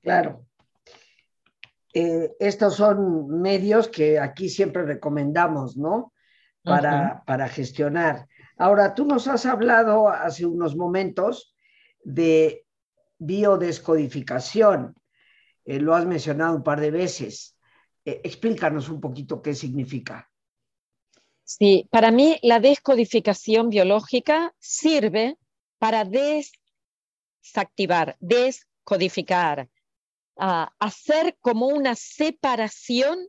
Claro. 0.00 0.46
Eh, 1.92 2.30
estos 2.38 2.76
son 2.76 3.26
medios 3.40 3.88
que 3.88 4.20
aquí 4.20 4.48
siempre 4.48 4.84
recomendamos, 4.84 5.76
¿no? 5.76 6.12
Para, 6.62 7.24
para 7.26 7.48
gestionar. 7.48 8.28
Ahora, 8.56 8.94
tú 8.94 9.06
nos 9.06 9.26
has 9.26 9.44
hablado 9.44 10.08
hace 10.08 10.46
unos 10.46 10.76
momentos 10.76 11.56
de 12.04 12.64
biodescodificación. 13.18 14.94
Eh, 15.64 15.80
lo 15.80 15.96
has 15.96 16.06
mencionado 16.06 16.54
un 16.54 16.62
par 16.62 16.80
de 16.80 16.92
veces. 16.92 17.58
Eh, 18.04 18.20
explícanos 18.22 18.88
un 18.88 19.00
poquito 19.00 19.42
qué 19.42 19.52
significa. 19.52 20.30
Sí, 21.48 21.86
para 21.92 22.10
mí 22.10 22.40
la 22.42 22.58
descodificación 22.58 23.70
biológica 23.70 24.52
sirve 24.58 25.36
para 25.78 26.04
desactivar, 26.04 28.16
descodificar, 28.18 29.68
hacer 30.34 31.38
como 31.40 31.68
una 31.68 31.94
separación 31.94 33.28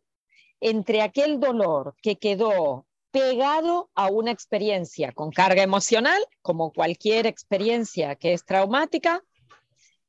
entre 0.59 1.03
aquel 1.03 1.39
dolor 1.39 1.95
que 2.01 2.15
quedó 2.15 2.87
pegado 3.11 3.91
a 3.93 4.07
una 4.07 4.31
experiencia 4.31 5.11
con 5.11 5.29
carga 5.29 5.61
emocional, 5.61 6.25
como 6.41 6.73
cualquier 6.73 7.27
experiencia 7.27 8.15
que 8.15 8.33
es 8.33 8.43
traumática, 8.43 9.23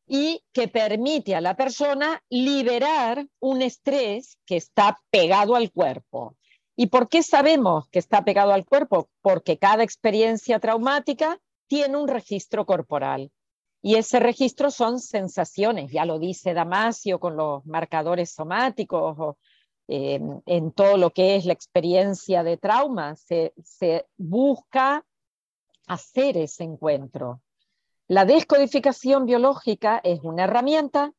y 0.06 0.42
que 0.54 0.68
permite 0.68 1.34
a 1.34 1.42
la 1.42 1.54
persona 1.54 2.22
liberar 2.30 3.26
un 3.38 3.60
estrés 3.60 4.38
que 4.46 4.56
está 4.56 4.98
pegado 5.10 5.54
al 5.54 5.70
cuerpo. 5.70 6.37
¿Y 6.80 6.86
por 6.86 7.08
qué 7.08 7.24
sabemos 7.24 7.88
que 7.88 7.98
está 7.98 8.22
pegado 8.22 8.52
al 8.52 8.64
cuerpo? 8.64 9.08
Porque 9.20 9.58
cada 9.58 9.82
experiencia 9.82 10.60
traumática 10.60 11.40
tiene 11.66 11.96
un 11.96 12.06
registro 12.06 12.66
corporal. 12.66 13.32
Y 13.82 13.96
ese 13.96 14.20
registro 14.20 14.70
son 14.70 15.00
sensaciones, 15.00 15.90
ya 15.90 16.04
lo 16.04 16.20
dice 16.20 16.54
Damasio 16.54 17.18
con 17.18 17.36
los 17.36 17.66
marcadores 17.66 18.30
somáticos 18.30 19.16
o 19.18 19.38
eh, 19.88 20.20
en 20.46 20.70
todo 20.70 20.96
lo 20.98 21.10
que 21.10 21.34
es 21.34 21.46
la 21.46 21.52
experiencia 21.52 22.44
de 22.44 22.56
trauma, 22.58 23.16
se, 23.16 23.54
se 23.64 24.06
busca 24.16 25.04
hacer 25.88 26.36
ese 26.36 26.62
encuentro. 26.62 27.42
La 28.06 28.24
descodificación 28.24 29.26
biológica 29.26 30.00
es 30.04 30.20
una 30.22 30.44
herramienta 30.44 31.12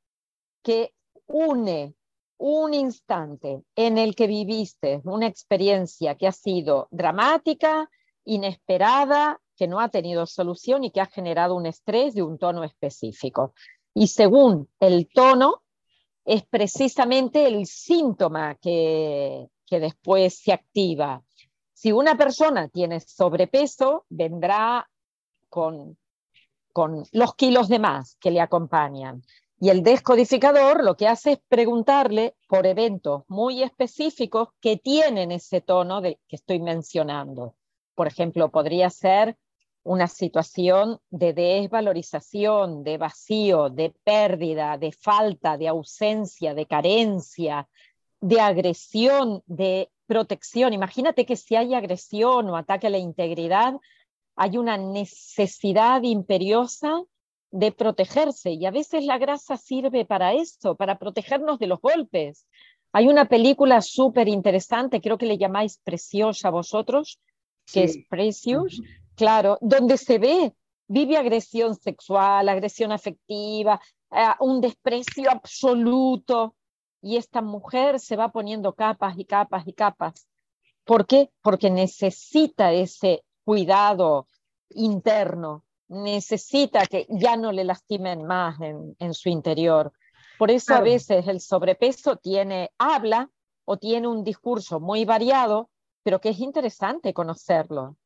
que 0.63 0.93
une 1.27 1.95
un 2.39 2.73
instante 2.73 3.61
en 3.75 3.97
el 3.97 4.15
que 4.15 4.25
viviste 4.25 5.01
una 5.03 5.27
experiencia 5.27 6.15
que 6.15 6.25
ha 6.25 6.31
sido 6.31 6.87
dramática, 6.89 7.89
inesperada, 8.23 9.39
que 9.55 9.67
no 9.67 9.81
ha 9.81 9.89
tenido 9.89 10.25
solución 10.25 10.85
y 10.85 10.91
que 10.91 11.01
ha 11.01 11.05
generado 11.05 11.55
un 11.55 11.65
estrés 11.65 12.15
de 12.15 12.23
un 12.23 12.37
tono 12.37 12.63
específico. 12.63 13.53
Y 13.93 14.07
según 14.07 14.69
el 14.79 15.09
tono, 15.13 15.63
es 16.23 16.45
precisamente 16.45 17.45
el 17.45 17.65
síntoma 17.65 18.55
que, 18.55 19.47
que 19.65 19.79
después 19.81 20.39
se 20.39 20.53
activa. 20.53 21.21
Si 21.73 21.91
una 21.91 22.15
persona 22.15 22.69
tiene 22.69 23.01
sobrepeso, 23.01 24.05
vendrá 24.09 24.89
con, 25.49 25.97
con 26.71 27.03
los 27.11 27.35
kilos 27.35 27.67
de 27.67 27.79
más 27.79 28.15
que 28.21 28.31
le 28.31 28.39
acompañan. 28.39 29.23
Y 29.61 29.69
el 29.69 29.83
descodificador 29.83 30.85
lo 30.85 30.95
que 30.95 31.07
hace 31.07 31.33
es 31.33 31.39
preguntarle 31.49 32.35
por 32.47 32.65
eventos 32.65 33.23
muy 33.27 33.61
específicos 33.61 34.49
que 34.61 34.77
tienen 34.77 35.33
ese 35.33 35.59
tono 35.59 35.99
de, 35.99 36.17
que 36.29 36.37
estoy 36.37 36.61
mencionando. 36.61 37.55
Por 37.93 38.07
ejemplo, 38.07 38.49
podría 38.49 38.89
ser 38.89 39.37
una 39.83 40.07
situación 40.07 40.99
de 41.09 41.33
desvalorización, 41.33 42.83
de 42.85 42.97
vacío, 42.97 43.69
de 43.69 43.93
pérdida, 44.03 44.77
de 44.77 44.93
falta, 44.93 45.57
de 45.57 45.67
ausencia, 45.67 46.53
de 46.53 46.65
carencia, 46.65 47.67
de 48.21 48.39
agresión, 48.39 49.43
de 49.45 49.91
protección. 50.05 50.71
Imagínate 50.73 51.25
que 51.25 51.35
si 51.35 51.57
hay 51.57 51.73
agresión 51.73 52.49
o 52.49 52.55
ataque 52.55 52.87
a 52.87 52.91
la 52.91 52.97
integridad, 52.97 53.73
hay 54.37 54.57
una 54.57 54.77
necesidad 54.77 56.01
imperiosa 56.03 57.03
de 57.51 57.71
protegerse 57.71 58.51
y 58.51 58.65
a 58.65 58.71
veces 58.71 59.05
la 59.05 59.17
grasa 59.17 59.57
sirve 59.57 60.05
para 60.05 60.33
eso, 60.33 60.75
para 60.75 60.97
protegernos 60.99 61.59
de 61.59 61.67
los 61.67 61.79
golpes. 61.79 62.47
Hay 62.91 63.07
una 63.07 63.25
película 63.25 63.81
súper 63.81 64.27
interesante, 64.27 65.01
creo 65.01 65.17
que 65.17 65.25
le 65.25 65.37
llamáis 65.37 65.79
Preciosa 65.83 66.49
vosotros, 66.49 67.19
que 67.71 67.83
es 67.83 67.99
Precious, 68.09 68.81
claro, 69.15 69.57
donde 69.61 69.97
se 69.97 70.17
ve, 70.17 70.53
vive 70.87 71.17
agresión 71.17 71.75
sexual, 71.75 72.49
agresión 72.49 72.91
afectiva, 72.91 73.79
eh, 74.11 74.25
un 74.39 74.59
desprecio 74.59 75.29
absoluto, 75.29 76.55
y 77.01 77.17
esta 77.17 77.41
mujer 77.41 77.99
se 77.99 78.15
va 78.15 78.29
poniendo 78.29 78.73
capas 78.73 79.17
y 79.17 79.25
capas 79.25 79.67
y 79.67 79.73
capas. 79.73 80.27
¿Por 80.83 81.05
qué? 81.05 81.29
Porque 81.41 81.69
necesita 81.69 82.73
ese 82.73 83.23
cuidado 83.45 84.27
interno, 84.69 85.63
necesita 85.89 86.85
que 86.85 87.07
ya 87.09 87.35
no 87.35 87.51
le 87.51 87.63
lastimen 87.63 88.23
más 88.23 88.57
en, 88.61 89.13
su 89.13 89.29
interior. 89.29 89.91
Por 90.37 90.51
eso 90.51 90.73
a 90.75 90.81
veces 90.81 91.27
el 91.27 91.41
sobrepeso 91.41 92.15
tiene, 92.15 92.71
habla 92.77 93.29
o 93.65 93.77
tiene 93.77 94.07
un 94.07 94.23
discurso 94.23 94.79
muy 94.79 95.03
variado, 95.03 95.69
pero 96.03 96.21
que 96.21 96.29
es 96.29 96.39
interesante 96.39 97.13
conocerlo. 97.13 97.97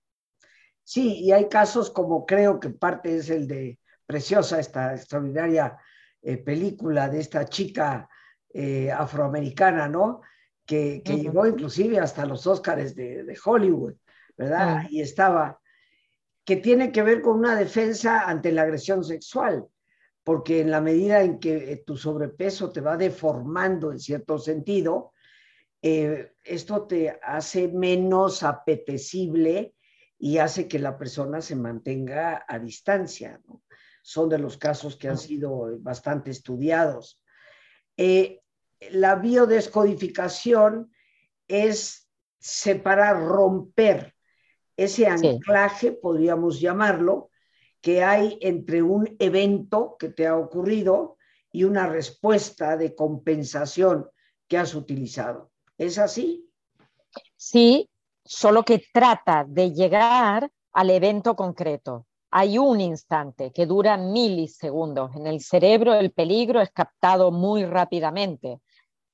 Sí, 0.84 1.20
y 1.20 1.32
hay 1.32 1.48
casos 1.48 1.92
como 1.92 2.26
creo 2.26 2.60
que 2.60 2.70
parte 2.70 3.16
es 3.16 3.30
el 3.30 3.48
de 3.48 3.80
Preciosa, 4.06 4.60
esta 4.60 4.94
extraordinaria 4.94 5.78
eh, 6.22 6.38
película 6.38 7.08
de 7.08 7.22
esta 7.22 7.46
chica 7.46 8.10
eh, 8.54 8.92
afroamericana, 8.92 9.88
¿no? 9.88 10.22
Que, 10.66 11.02
llegó 11.06 11.48
inclusive 11.48 12.00
hasta 12.00 12.26
los 12.26 12.46
Óscares 12.48 12.96
de, 12.96 13.38
Hollywood, 13.44 13.96
¿verdad? 14.38 14.84
Y 14.90 15.02
estaba, 15.02 15.60
que 16.46 16.58
tiene 16.58 16.92
que 16.92 17.04
ver 17.04 17.22
con 17.22 17.40
una 17.40 17.56
defensa 17.56 18.30
ante 18.30 18.52
la 18.52 18.64
agresión 18.64 19.04
sexual, 19.04 19.66
porque 20.24 20.62
en 20.62 20.72
la 20.72 20.82
medida 20.82 21.22
en 21.22 21.40
que 21.40 21.72
eh, 21.72 21.84
tu 21.86 21.98
sobrepeso 21.98 22.72
te 22.72 22.82
va 22.82 22.98
deformando 22.98 23.92
en 23.92 24.00
cierto 24.00 24.38
sentido, 24.38 25.12
esto 25.82 26.88
te 26.88 27.20
hace 27.22 27.68
menos 27.68 28.42
apetecible 28.42 29.74
y 30.18 30.38
hace 30.38 30.70
que 30.70 30.80
la 30.80 30.98
persona 30.98 31.42
se 31.42 31.58
mantenga 31.58 32.46
a 32.48 32.58
distancia. 32.58 33.42
Son 34.02 34.30
de 34.30 34.40
los 34.40 34.58
casos 34.58 34.96
que 34.96 35.10
han 35.10 35.18
sido 35.18 35.78
bastante 35.82 36.32
estudiados. 36.32 37.22
Eh, 37.98 38.40
la 38.92 39.16
biodescodificación 39.16 40.94
es 41.46 42.10
separar, 42.40 43.22
romper 43.22 44.13
ese 44.78 45.08
anclaje, 45.08 45.92
podríamos 45.92 46.60
llamarlo, 46.60 47.30
que 47.82 48.04
hay 48.04 48.38
entre 48.42 48.82
un 48.82 49.16
evento 49.20 49.98
que 50.00 50.10
te 50.10 50.26
ha 50.26 50.38
ocurrido 50.38 51.18
y 51.52 51.66
una 51.66 51.88
respuesta 51.88 52.78
de 52.78 52.96
compensación 52.96 54.10
que 54.48 54.58
has 54.58 54.74
utilizado. 54.74 55.52
¿Es 55.78 55.98
así? 55.98 56.50
Sí, 57.36 57.90
solo 58.24 58.64
que 58.64 58.84
trata 58.94 59.46
de 59.48 59.72
llegar 59.72 60.50
al 60.72 60.90
evento 60.90 61.36
concreto. 61.36 62.08
Hay 62.32 62.58
un 62.58 62.82
instante 62.82 63.52
que 63.52 63.66
dura 63.66 63.98
milisegundos. 63.98 65.16
En 65.16 65.28
el 65.28 65.42
cerebro 65.42 65.94
el 65.94 66.12
peligro 66.12 66.62
es 66.62 66.72
captado 66.72 67.32
muy 67.32 67.66
rápidamente. 67.66 68.62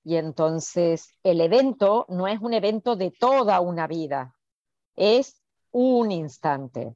Y 0.03 0.15
entonces 0.15 1.15
el 1.23 1.41
evento 1.41 2.05
no 2.07 2.27
es 2.27 2.39
un 2.39 2.53
evento 2.53 2.95
de 2.95 3.11
toda 3.11 3.59
una 3.59 3.87
vida, 3.87 4.35
es 4.95 5.38
un 5.71 6.12
instante. 6.12 6.95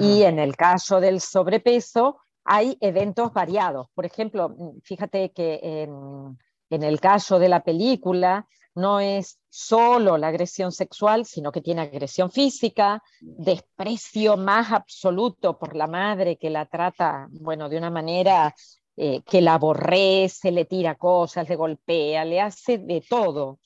Y 0.00 0.22
en 0.22 0.38
el 0.38 0.56
caso 0.56 0.98
del 0.98 1.20
sobrepeso 1.20 2.18
hay 2.44 2.76
eventos 2.80 3.32
variados. 3.34 3.88
Por 3.94 4.06
ejemplo, 4.06 4.56
fíjate 4.82 5.32
que 5.32 5.60
en, 5.62 6.38
en 6.70 6.82
el 6.82 7.00
caso 7.00 7.38
de 7.38 7.50
la 7.50 7.62
película, 7.62 8.46
no 8.74 9.00
es 9.00 9.38
solo 9.48 10.18
la 10.18 10.28
agresión 10.28 10.72
sexual, 10.72 11.24
sino 11.24 11.52
que 11.52 11.60
tiene 11.60 11.82
agresión 11.82 12.30
física, 12.30 13.02
desprecio 13.20 14.36
más 14.36 14.72
absoluto 14.72 15.58
por 15.58 15.76
la 15.76 15.86
madre 15.86 16.36
que 16.36 16.50
la 16.50 16.66
trata, 16.66 17.28
bueno, 17.30 17.68
de 17.68 17.78
una 17.78 17.90
manera 17.90 18.54
eh, 18.96 19.22
que 19.22 19.40
la 19.40 19.54
aborrece, 19.54 20.50
le 20.50 20.64
tira 20.64 20.96
cosas, 20.96 21.48
le 21.48 21.56
golpea, 21.56 22.24
le 22.24 22.40
hace 22.40 22.78
de 22.78 23.00
todo. 23.08 23.60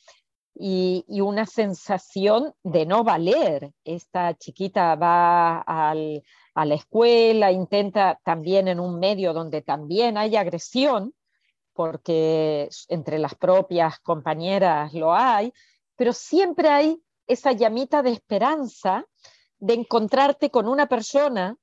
Y, 0.61 1.05
una 1.21 1.47
sensación 1.47 2.53
de 2.64 2.85
no 2.85 3.05
valer. 3.05 3.73
Esta 3.85 4.35
chiquita 4.35 4.97
va 4.97 5.61
a 5.61 5.94
la 5.94 6.75
escuela, 6.75 7.53
intenta 7.53 8.18
también 8.25 8.66
en 8.66 8.81
un 8.81 8.99
medio 8.99 9.33
donde 9.33 9.62
también 9.62 10.18
hay 10.18 10.35
agresión, 10.35 11.14
porque 11.73 12.68
entre 12.88 13.21
las 13.21 13.37
propias 13.37 14.01
compañeras 14.01 14.92
lo 14.94 15.14
hay, 15.14 15.53
pero 15.94 16.12
siempre 16.12 16.68
hay 16.68 17.01
esa 17.29 17.53
llamita 17.53 18.03
de 18.03 18.11
esperanza 18.11 19.07
de 19.59 19.75
encontrarte 19.75 20.51
con 20.51 20.66
una 20.66 20.87
persona 20.87 21.57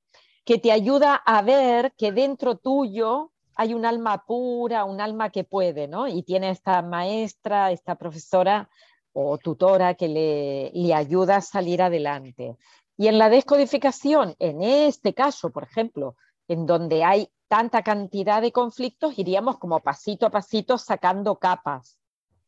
que 0.44 0.58
te 0.58 0.72
ayuda 0.72 1.16
a 1.16 1.42
ver 1.42 1.92
que 1.98 2.12
dentro 2.12 2.56
tuyo 2.56 3.32
hay 3.56 3.74
un 3.74 3.84
alma 3.84 4.24
pura, 4.24 4.84
un 4.84 5.00
alma 5.00 5.30
que 5.30 5.44
puede, 5.44 5.88
¿no? 5.88 6.06
Y 6.06 6.22
tiene 6.22 6.50
esta 6.50 6.82
maestra, 6.82 7.72
esta 7.72 7.96
profesora 7.96 8.68
o 9.12 9.38
tutora 9.38 9.94
que 9.94 10.08
le, 10.08 10.70
le 10.74 10.94
ayuda 10.94 11.36
a 11.36 11.40
salir 11.40 11.82
adelante. 11.82 12.56
Y 12.96 13.08
en 13.08 13.18
la 13.18 13.28
descodificación, 13.28 14.36
en 14.38 14.62
este 14.62 15.14
caso, 15.14 15.50
por 15.50 15.64
ejemplo, 15.64 16.16
en 16.48 16.66
donde 16.66 17.02
hay 17.02 17.28
tanta 17.48 17.82
cantidad 17.82 18.42
de 18.42 18.52
conflictos, 18.52 19.18
iríamos 19.18 19.58
como 19.58 19.80
pasito 19.80 20.26
a 20.26 20.30
pasito 20.30 20.78
sacando 20.78 21.36
capas, 21.36 21.98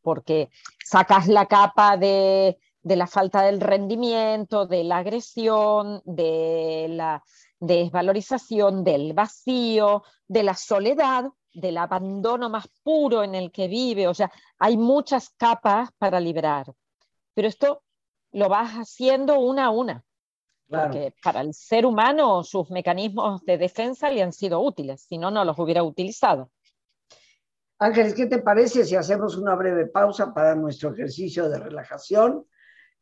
porque 0.03 0.51
sacas 0.85 1.27
la 1.27 1.47
capa 1.47 1.97
de 1.97 2.59
de 2.89 2.97
la 2.97 3.07
falta 3.07 3.43
del 3.43 3.61
rendimiento, 3.61 4.67
de 4.67 4.85
la 4.85 4.99
agresión, 4.99 6.03
de 6.05 6.87
la 6.89 7.23
desvalorización, 7.61 8.85
del 8.85 9.13
vacío, 9.13 10.03
de 10.27 10.43
la 10.43 10.55
soledad, 10.55 11.25
del 11.53 11.79
abandono 11.79 12.49
más 12.51 12.69
puro 12.83 13.23
en 13.23 13.35
el 13.35 13.51
que 13.51 13.69
vive. 13.69 14.09
O 14.09 14.15
sea, 14.15 14.31
hay 14.59 14.77
muchas 14.77 15.31
capas 15.31 15.91
para 15.99 16.21
liberar. 16.21 16.73
Pero 17.35 17.49
esto 17.49 17.83
lo 18.33 18.49
vas 18.49 18.73
haciendo 18.75 19.39
una 19.39 19.67
a 19.67 19.71
una. 19.71 20.05
Porque 20.69 21.15
para 21.23 21.41
el 21.41 21.55
ser 21.55 21.87
humano 21.87 22.45
sus 22.45 22.71
mecanismos 22.71 23.43
de 23.47 23.57
defensa 23.57 24.11
le 24.11 24.23
han 24.23 24.35
sido 24.35 24.61
útiles, 24.61 25.07
si 25.09 25.17
no, 25.17 25.31
no 25.31 25.45
los 25.45 25.59
hubiera 25.59 25.83
utilizado. 25.83 26.51
Ángeles, 27.79 28.13
¿qué 28.13 28.27
te 28.27 28.39
parece 28.39 28.85
si 28.85 28.95
hacemos 28.95 29.37
una 29.37 29.55
breve 29.55 29.87
pausa 29.87 30.35
para 30.35 30.55
nuestro 30.55 30.93
ejercicio 30.93 31.49
de 31.49 31.59
relajación? 31.59 32.45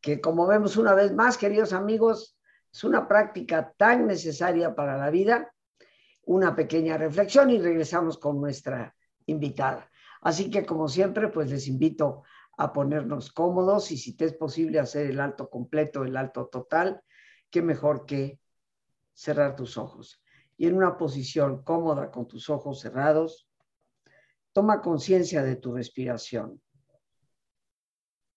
que 0.01 0.21
como 0.21 0.47
vemos 0.47 0.77
una 0.77 0.95
vez 0.95 1.13
más, 1.13 1.37
queridos 1.37 1.73
amigos, 1.73 2.36
es 2.77 2.85
una 2.85 3.09
práctica 3.09 3.73
tan 3.75 4.07
necesaria 4.07 4.75
para 4.75 4.99
la 4.99 5.09
vida. 5.09 5.51
Una 6.25 6.55
pequeña 6.55 6.99
reflexión 6.99 7.49
y 7.49 7.59
regresamos 7.59 8.19
con 8.19 8.39
nuestra 8.39 8.95
invitada. 9.25 9.91
Así 10.21 10.51
que 10.51 10.67
como 10.67 10.87
siempre, 10.87 11.29
pues 11.29 11.49
les 11.51 11.69
invito 11.69 12.25
a 12.59 12.75
ponernos 12.75 13.33
cómodos 13.33 13.91
y 13.93 13.97
si 13.97 14.15
te 14.15 14.27
es 14.27 14.35
posible 14.35 14.79
hacer 14.79 15.07
el 15.07 15.21
alto 15.21 15.49
completo, 15.49 16.05
el 16.05 16.19
alto 16.19 16.49
total, 16.49 17.01
qué 17.49 17.63
mejor 17.63 18.05
que 18.05 18.41
cerrar 19.15 19.57
tus 19.57 19.79
ojos. 19.79 20.23
Y 20.59 20.67
en 20.67 20.77
una 20.77 20.99
posición 20.99 21.63
cómoda 21.63 22.11
con 22.11 22.29
tus 22.29 22.51
ojos 22.51 22.81
cerrados, 22.81 23.49
toma 24.53 24.83
conciencia 24.83 25.43
de 25.43 25.57
tu 25.57 25.73
respiración 25.73 26.61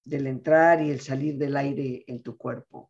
del 0.06 0.28
entrar 0.28 0.82
y 0.82 0.92
el 0.92 1.02
salir 1.02 1.38
del 1.38 1.58
aire 1.58 2.06
en 2.08 2.24
tu 2.24 2.38
cuerpo. 2.38 2.90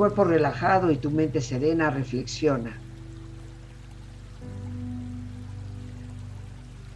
Cuerpo 0.00 0.24
relajado 0.24 0.90
y 0.90 0.96
tu 0.96 1.10
mente 1.10 1.42
serena, 1.42 1.90
reflexiona. 1.90 2.74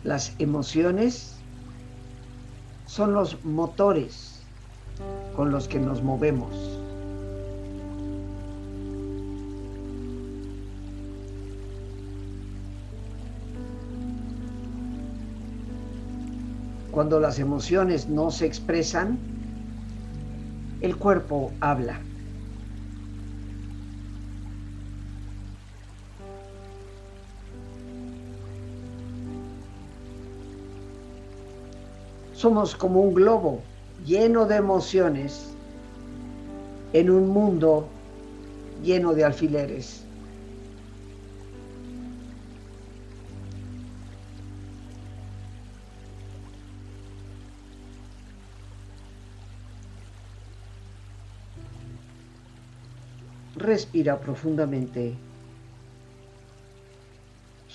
Las 0.04 0.34
emociones 0.38 1.36
son 2.86 3.12
los 3.12 3.44
motores 3.44 4.40
con 5.36 5.50
los 5.50 5.68
que 5.68 5.78
nos 5.78 6.02
movemos. 6.02 6.80
Cuando 16.90 17.20
las 17.20 17.38
emociones 17.38 18.08
no 18.08 18.30
se 18.30 18.46
expresan, 18.46 19.18
el 20.80 20.96
cuerpo 20.96 21.52
habla. 21.60 22.00
Somos 32.44 32.76
como 32.76 33.00
un 33.00 33.14
globo 33.14 33.62
lleno 34.04 34.44
de 34.44 34.56
emociones 34.56 35.56
en 36.92 37.08
un 37.08 37.26
mundo 37.30 37.88
lleno 38.82 39.14
de 39.14 39.24
alfileres. 39.24 40.04
Respira 53.56 54.20
profundamente. 54.20 55.14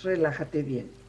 Relájate 0.03 0.61
bien. 0.61 1.08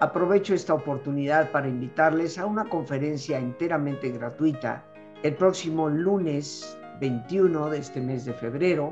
Aprovecho 0.00 0.54
esta 0.54 0.72
oportunidad 0.72 1.52
para 1.52 1.68
invitarles 1.68 2.38
a 2.38 2.46
una 2.46 2.64
conferencia 2.64 3.38
enteramente 3.38 4.08
gratuita 4.08 4.82
el 5.22 5.34
próximo 5.34 5.90
lunes 5.90 6.78
21 7.02 7.68
de 7.68 7.78
este 7.78 8.00
mes 8.00 8.24
de 8.24 8.32
febrero 8.32 8.88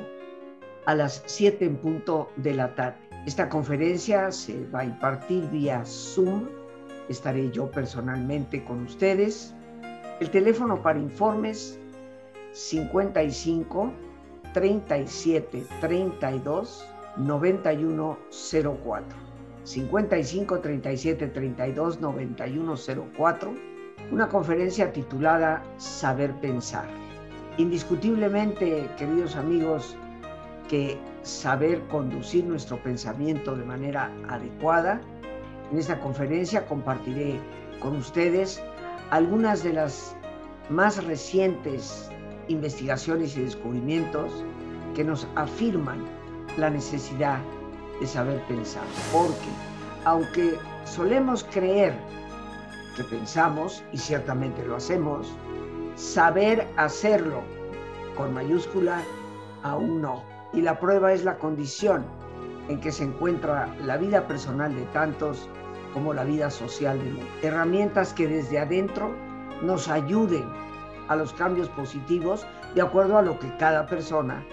a 0.84 0.94
las 0.94 1.22
7 1.24 1.64
en 1.64 1.78
punto 1.78 2.30
de 2.36 2.52
la 2.52 2.74
tarde. 2.74 2.98
Esta 3.24 3.48
conferencia 3.48 4.30
se 4.30 4.66
va 4.66 4.80
a 4.80 4.84
impartir 4.84 5.48
vía 5.48 5.82
Zoom. 5.86 6.46
Estaré 7.08 7.50
yo 7.52 7.70
personalmente 7.70 8.62
con 8.64 8.82
ustedes. 8.82 9.54
El 10.20 10.28
teléfono 10.28 10.82
para 10.82 10.98
informes 10.98 11.80
55 12.52 13.90
37 14.52 15.64
32 15.80 16.86
9104. 17.16 19.37
55 19.68 20.60
37 20.60 21.26
32 21.28 22.00
91 22.00 22.74
04, 23.14 23.54
una 24.10 24.28
conferencia 24.28 24.90
titulada 24.92 25.62
Saber 25.76 26.32
Pensar. 26.40 26.88
Indiscutiblemente, 27.58 28.88
queridos 28.96 29.36
amigos, 29.36 29.94
que 30.68 30.96
saber 31.22 31.82
conducir 31.88 32.44
nuestro 32.44 32.82
pensamiento 32.82 33.54
de 33.56 33.64
manera 33.64 34.10
adecuada. 34.28 35.02
En 35.70 35.78
esta 35.78 36.00
conferencia 36.00 36.66
compartiré 36.66 37.38
con 37.80 37.96
ustedes 37.96 38.62
algunas 39.10 39.62
de 39.62 39.74
las 39.74 40.16
más 40.70 41.04
recientes 41.04 42.10
investigaciones 42.48 43.36
y 43.36 43.42
descubrimientos 43.42 44.32
que 44.94 45.04
nos 45.04 45.26
afirman 45.34 46.02
la 46.56 46.70
necesidad 46.70 47.38
de 47.38 47.57
saber 48.06 48.42
pensar. 48.46 48.84
Porque 49.12 49.48
aunque 50.04 50.58
solemos 50.84 51.44
creer 51.44 51.94
que 52.96 53.04
pensamos, 53.04 53.82
y 53.92 53.98
ciertamente 53.98 54.64
lo 54.64 54.76
hacemos, 54.76 55.32
saber 55.94 56.66
hacerlo 56.76 57.42
con 58.16 58.34
mayúscula 58.34 59.02
aún 59.62 60.00
no. 60.00 60.22
Y 60.52 60.62
la 60.62 60.78
prueba 60.78 61.12
es 61.12 61.24
la 61.24 61.38
condición 61.38 62.04
en 62.68 62.80
que 62.80 62.92
se 62.92 63.04
encuentra 63.04 63.74
la 63.84 63.96
vida 63.96 64.26
personal 64.26 64.74
de 64.74 64.84
tantos 64.86 65.48
como 65.94 66.12
la 66.12 66.24
vida 66.24 66.50
social 66.50 66.98
de 66.98 67.10
muchos. 67.10 67.28
Herramientas 67.42 68.12
que 68.12 68.26
desde 68.26 68.58
adentro 68.58 69.14
nos 69.62 69.88
ayuden 69.88 70.44
a 71.08 71.16
los 71.16 71.32
cambios 71.32 71.68
positivos 71.70 72.46
de 72.74 72.82
acuerdo 72.82 73.18
a 73.18 73.22
lo 73.22 73.38
que 73.38 73.54
cada 73.56 73.86
persona 73.86 74.44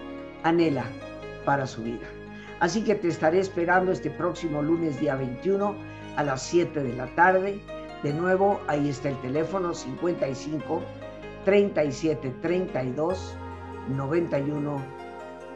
anhela 0.43 0.85
para 1.45 1.67
su 1.67 1.83
vida. 1.83 2.07
Así 2.59 2.83
que 2.83 2.95
te 2.95 3.09
estaré 3.09 3.39
esperando 3.39 3.91
este 3.91 4.09
próximo 4.09 4.61
lunes 4.61 4.99
día 4.99 5.15
21 5.15 5.75
a 6.15 6.23
las 6.23 6.43
7 6.43 6.83
de 6.83 6.93
la 6.93 7.07
tarde. 7.15 7.59
De 8.03 8.13
nuevo, 8.13 8.61
ahí 8.67 8.89
está 8.89 9.09
el 9.09 9.19
teléfono 9.21 9.73
55 9.73 10.81
37 11.43 12.35
32 12.41 13.35
91 13.89 14.81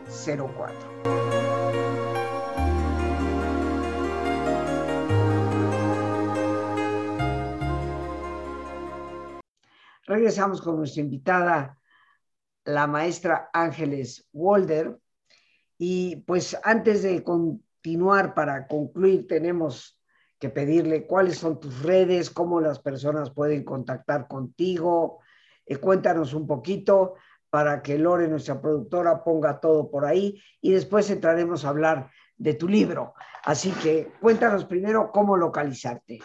04. 0.07 0.99
Regresamos 10.05 10.59
con 10.61 10.77
nuestra 10.77 11.01
invitada, 11.01 11.77
la 12.65 12.87
maestra 12.87 13.51
Ángeles 13.53 14.27
Walder. 14.33 14.97
Y 15.81 16.17
pues 16.17 16.57
antes 16.61 17.03
de 17.03 17.23
continuar, 17.23 18.33
para 18.33 18.67
concluir, 18.67 19.25
tenemos 19.27 19.97
que 20.37 20.49
pedirle 20.49 21.07
cuáles 21.07 21.37
son 21.37 21.57
tus 21.57 21.81
redes, 21.81 22.29
cómo 22.29 22.59
las 22.59 22.79
personas 22.79 23.31
pueden 23.31 23.63
contactar 23.63 24.27
contigo. 24.27 25.19
Eh, 25.65 25.77
cuéntanos 25.77 26.33
un 26.33 26.45
poquito 26.45 27.15
para 27.49 27.81
que 27.81 27.97
Lore, 27.97 28.27
nuestra 28.27 28.61
productora, 28.61 29.23
ponga 29.23 29.61
todo 29.61 29.89
por 29.89 30.05
ahí 30.05 30.41
y 30.61 30.73
después 30.73 31.09
entraremos 31.09 31.63
a 31.63 31.69
hablar 31.69 32.11
de 32.35 32.53
tu 32.55 32.67
libro. 32.67 33.13
Así 33.45 33.71
que 33.71 34.11
cuéntanos 34.19 34.65
primero 34.65 35.11
cómo 35.13 35.37
localizarte. 35.37 36.19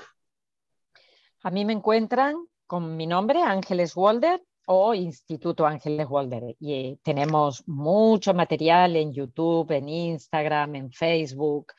A 1.44 1.50
mí 1.52 1.64
me 1.64 1.74
encuentran 1.74 2.34
con 2.66 2.96
mi 2.96 3.06
nombre, 3.06 3.40
Ángeles 3.40 3.96
Walder 3.96 4.42
o 4.66 4.94
Instituto 4.94 5.66
Ángeles 5.66 6.06
Walder. 6.08 6.54
Y 6.60 6.72
eh, 6.72 6.98
tenemos 7.02 7.64
mucho 7.66 8.34
material 8.34 8.94
en 8.96 9.12
YouTube, 9.12 9.72
en 9.72 9.88
Instagram, 9.88 10.76
en 10.76 10.92
Facebook, 10.92 11.72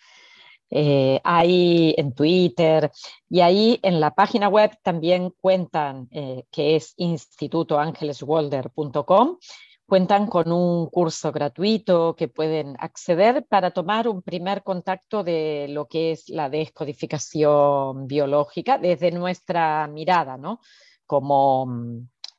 eh, 0.69 1.19
ahí 1.23 1.95
en 1.97 2.13
Twitter 2.13 2.91
y 3.29 3.39
ahí 3.41 3.79
en 3.83 3.99
la 3.99 4.15
página 4.15 4.47
web 4.49 4.71
también 4.81 5.31
cuentan, 5.39 6.07
eh, 6.11 6.45
que 6.51 6.75
es 6.75 6.95
institutoangeleswalder.com, 6.97 9.37
cuentan 9.85 10.25
con 10.27 10.51
un 10.51 10.89
curso 10.89 11.31
gratuito 11.31 12.15
que 12.15 12.27
pueden 12.27 12.75
acceder 12.79 13.45
para 13.45 13.69
tomar 13.71 14.07
un 14.07 14.23
primer 14.23 14.63
contacto 14.63 15.23
de 15.23 15.67
lo 15.69 15.87
que 15.87 16.11
es 16.11 16.29
la 16.29 16.49
descodificación 16.49 18.07
biológica 18.07 18.79
desde 18.79 19.11
nuestra 19.11 19.87
mirada, 19.87 20.37
¿no? 20.37 20.59
Como, 21.05 21.67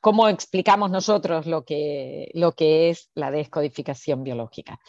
cómo 0.01 0.29
explicamos 0.29 0.91
nosotros 0.91 1.45
lo 1.45 1.63
que, 1.63 2.29
lo 2.33 2.53
que 2.53 2.89
es 2.89 3.09
la 3.15 3.31
descodificación 3.31 4.23
biológica 4.23 4.79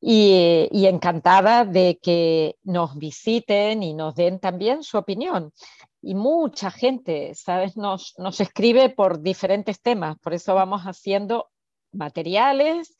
y, 0.00 0.86
encantada 0.86 1.64
de 1.64 1.98
que 2.00 2.56
nos 2.62 2.96
visiten 2.96 3.82
y 3.82 3.94
nos 3.94 4.14
den 4.14 4.38
también 4.38 4.82
su 4.82 4.98
opinión. 4.98 5.52
Y 6.00 6.14
mucha 6.14 6.70
gente, 6.70 7.34
¿sabes? 7.34 7.76
Nos, 7.76 8.14
nos 8.18 8.40
escribe 8.40 8.90
por 8.90 9.20
diferentes 9.20 9.80
temas, 9.80 10.16
por 10.18 10.34
eso 10.34 10.54
vamos 10.54 10.82
haciendo 10.82 11.48
materiales 11.92 12.96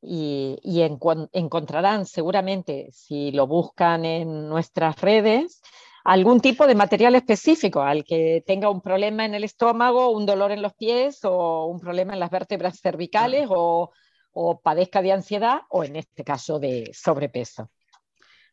y, 0.00 0.58
y 0.62 0.80
encontrarán 0.80 2.06
seguramente, 2.06 2.88
si 2.92 3.32
lo 3.32 3.46
buscan 3.46 4.06
en 4.06 4.48
nuestras 4.48 4.98
redes, 5.00 5.60
algún 6.04 6.40
tipo 6.40 6.66
de 6.66 6.74
material 6.74 7.14
específico 7.14 7.82
al 7.82 8.04
que 8.04 8.42
tenga 8.46 8.70
un 8.70 8.80
problema 8.80 9.24
en 9.24 9.34
el 9.34 9.44
estómago, 9.44 10.10
un 10.10 10.26
dolor 10.26 10.52
en 10.52 10.62
los 10.62 10.74
pies 10.74 11.24
o 11.24 11.66
un 11.66 11.80
problema 11.80 12.14
en 12.14 12.20
las 12.20 12.30
vértebras 12.30 12.80
cervicales 12.80 13.48
o 13.50 13.90
o 14.32 14.60
padezca 14.60 15.02
de 15.02 15.12
ansiedad 15.12 15.62
o 15.70 15.84
en 15.84 15.96
este 15.96 16.24
caso 16.24 16.58
de 16.58 16.90
sobrepeso. 16.92 17.70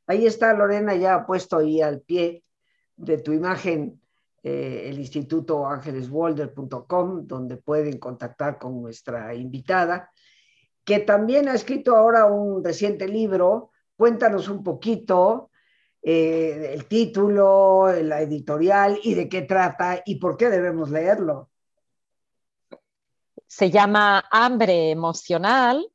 Ahí 0.05 0.25
está 0.25 0.53
Lorena 0.53 0.95
ya 0.95 1.25
puesto 1.25 1.57
ahí 1.57 1.81
al 1.81 2.01
pie 2.01 2.43
de 2.95 3.17
tu 3.19 3.33
imagen 3.33 4.01
eh, 4.43 4.85
el 4.85 4.99
instituto 4.99 5.67
ángeleswalder.com 5.67 7.27
donde 7.27 7.57
pueden 7.57 7.99
contactar 7.99 8.57
con 8.57 8.81
nuestra 8.81 9.33
invitada 9.35 10.09
que 10.83 10.99
también 10.99 11.49
ha 11.49 11.53
escrito 11.53 11.97
ahora 11.97 12.25
un 12.27 12.63
reciente 12.63 13.09
libro. 13.09 13.71
Cuéntanos 13.97 14.47
un 14.47 14.63
poquito 14.63 15.46
eh, 16.09 16.71
el 16.73 16.85
título, 16.85 17.91
la 18.01 18.21
editorial 18.21 18.97
y 19.03 19.13
de 19.13 19.27
qué 19.27 19.41
trata 19.41 20.03
y 20.05 20.15
por 20.15 20.37
qué 20.37 20.49
debemos 20.49 20.89
leerlo. 20.89 21.49
Se 23.45 23.69
llama 23.69 24.23
Hambre 24.31 24.89
emocional, 24.89 25.85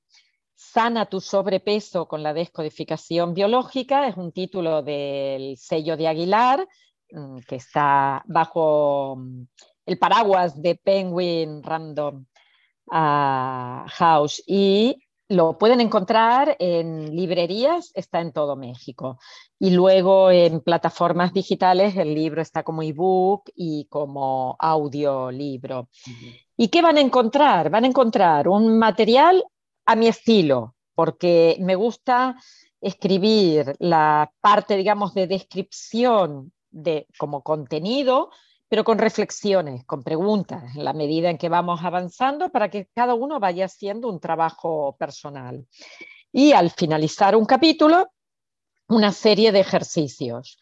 sana 0.55 1.07
tu 1.07 1.19
sobrepeso 1.19 2.09
con 2.09 2.23
la 2.23 2.35
descodificación 2.35 3.33
biológica, 3.33 4.07
es 4.07 4.19
un 4.19 4.33
título 4.33 4.83
del 4.83 5.57
sello 5.57 5.97
de 5.97 6.09
Aguilar, 6.09 6.69
mm, 7.11 7.39
que 7.49 7.57
está 7.57 8.23
bajo 8.27 9.17
mm, 9.17 9.45
el 9.87 9.99
paraguas 9.99 10.61
de 10.61 10.75
Penguin 10.75 11.63
Random 11.63 12.27
ah, 12.91 13.87
House. 13.89 14.43
Y 14.47 15.07
lo 15.29 15.57
pueden 15.57 15.81
encontrar 15.81 16.57
en 16.59 17.15
librerías, 17.15 17.91
está 17.95 18.21
en 18.21 18.33
todo 18.33 18.57
México. 18.57 19.19
Y 19.59 19.71
luego 19.71 20.31
en 20.31 20.61
plataformas 20.61 21.33
digitales 21.33 21.97
el 21.97 22.15
libro 22.15 22.43
está 22.43 22.63
como 22.63 22.83
ebook 22.83 23.45
y 23.55 23.87
como 23.87 24.57
audiolibro. 24.59 25.89
¿Y 26.57 26.69
qué 26.69 26.83
van 26.83 26.99
a 26.99 27.01
encontrar? 27.01 27.71
Van 27.71 27.85
a 27.85 27.89
encontrar 27.89 28.49
un 28.49 28.79
material 28.79 29.45
a 29.87 29.97
mi 29.97 30.07
estilo, 30.07 30.75
porque 30.95 31.57
me 31.61 31.77
gusta 31.77 32.37
escribir 32.81 33.75
la 33.79 34.33
parte, 34.41 34.77
digamos, 34.77 35.15
de 35.15 35.27
descripción 35.27 36.53
de, 36.71 37.07
como 37.19 37.43
contenido, 37.43 38.31
pero 38.73 38.85
con 38.85 38.97
reflexiones, 38.97 39.85
con 39.85 40.03
preguntas, 40.03 40.75
en 40.75 40.83
la 40.83 40.95
medida 40.95 41.29
en 41.29 41.37
que 41.37 41.51
vamos 41.51 41.85
avanzando 41.85 42.49
para 42.49 42.71
que 42.71 42.89
cada 42.95 43.13
uno 43.13 43.39
vaya 43.39 43.67
haciendo 43.67 44.09
un 44.09 44.19
trabajo 44.19 44.97
personal. 44.99 45.67
Y 46.33 46.53
al 46.53 46.71
finalizar 46.71 47.37
un 47.37 47.45
capítulo, 47.45 48.09
una 48.89 49.13
serie 49.13 49.53
de 49.53 49.61
ejercicios, 49.61 50.57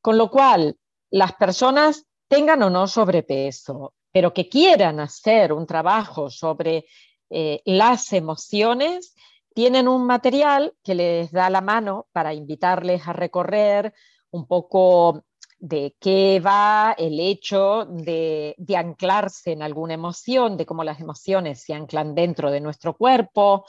con 0.00 0.16
lo 0.16 0.30
cual 0.30 0.76
las 1.10 1.32
personas 1.32 2.06
tengan 2.28 2.62
o 2.62 2.70
no 2.70 2.86
sobrepeso, 2.86 3.94
pero 4.12 4.32
que 4.32 4.48
quieran 4.48 5.00
hacer 5.00 5.52
un 5.52 5.66
trabajo 5.66 6.30
sobre 6.30 6.86
eh, 7.30 7.62
las 7.64 8.12
emociones, 8.12 9.16
tienen 9.52 9.88
un 9.88 10.06
material 10.06 10.72
que 10.84 10.94
les 10.94 11.32
da 11.32 11.50
la 11.50 11.62
mano 11.62 12.06
para 12.12 12.32
invitarles 12.32 13.08
a 13.08 13.12
recorrer 13.12 13.92
un 14.30 14.46
poco 14.46 15.24
de 15.58 15.96
qué 16.00 16.40
va 16.44 16.94
el 16.98 17.18
hecho 17.18 17.86
de, 17.86 18.54
anclarse 18.76 19.52
en 19.52 19.62
alguna 19.62 19.94
emoción, 19.94 20.56
de 20.56 20.66
cómo 20.66 20.84
las 20.84 21.00
emociones 21.00 21.62
se 21.62 21.74
anclan 21.74 22.14
dentro 22.14 22.50
de 22.50 22.60
nuestro 22.60 22.94
cuerpo, 22.94 23.64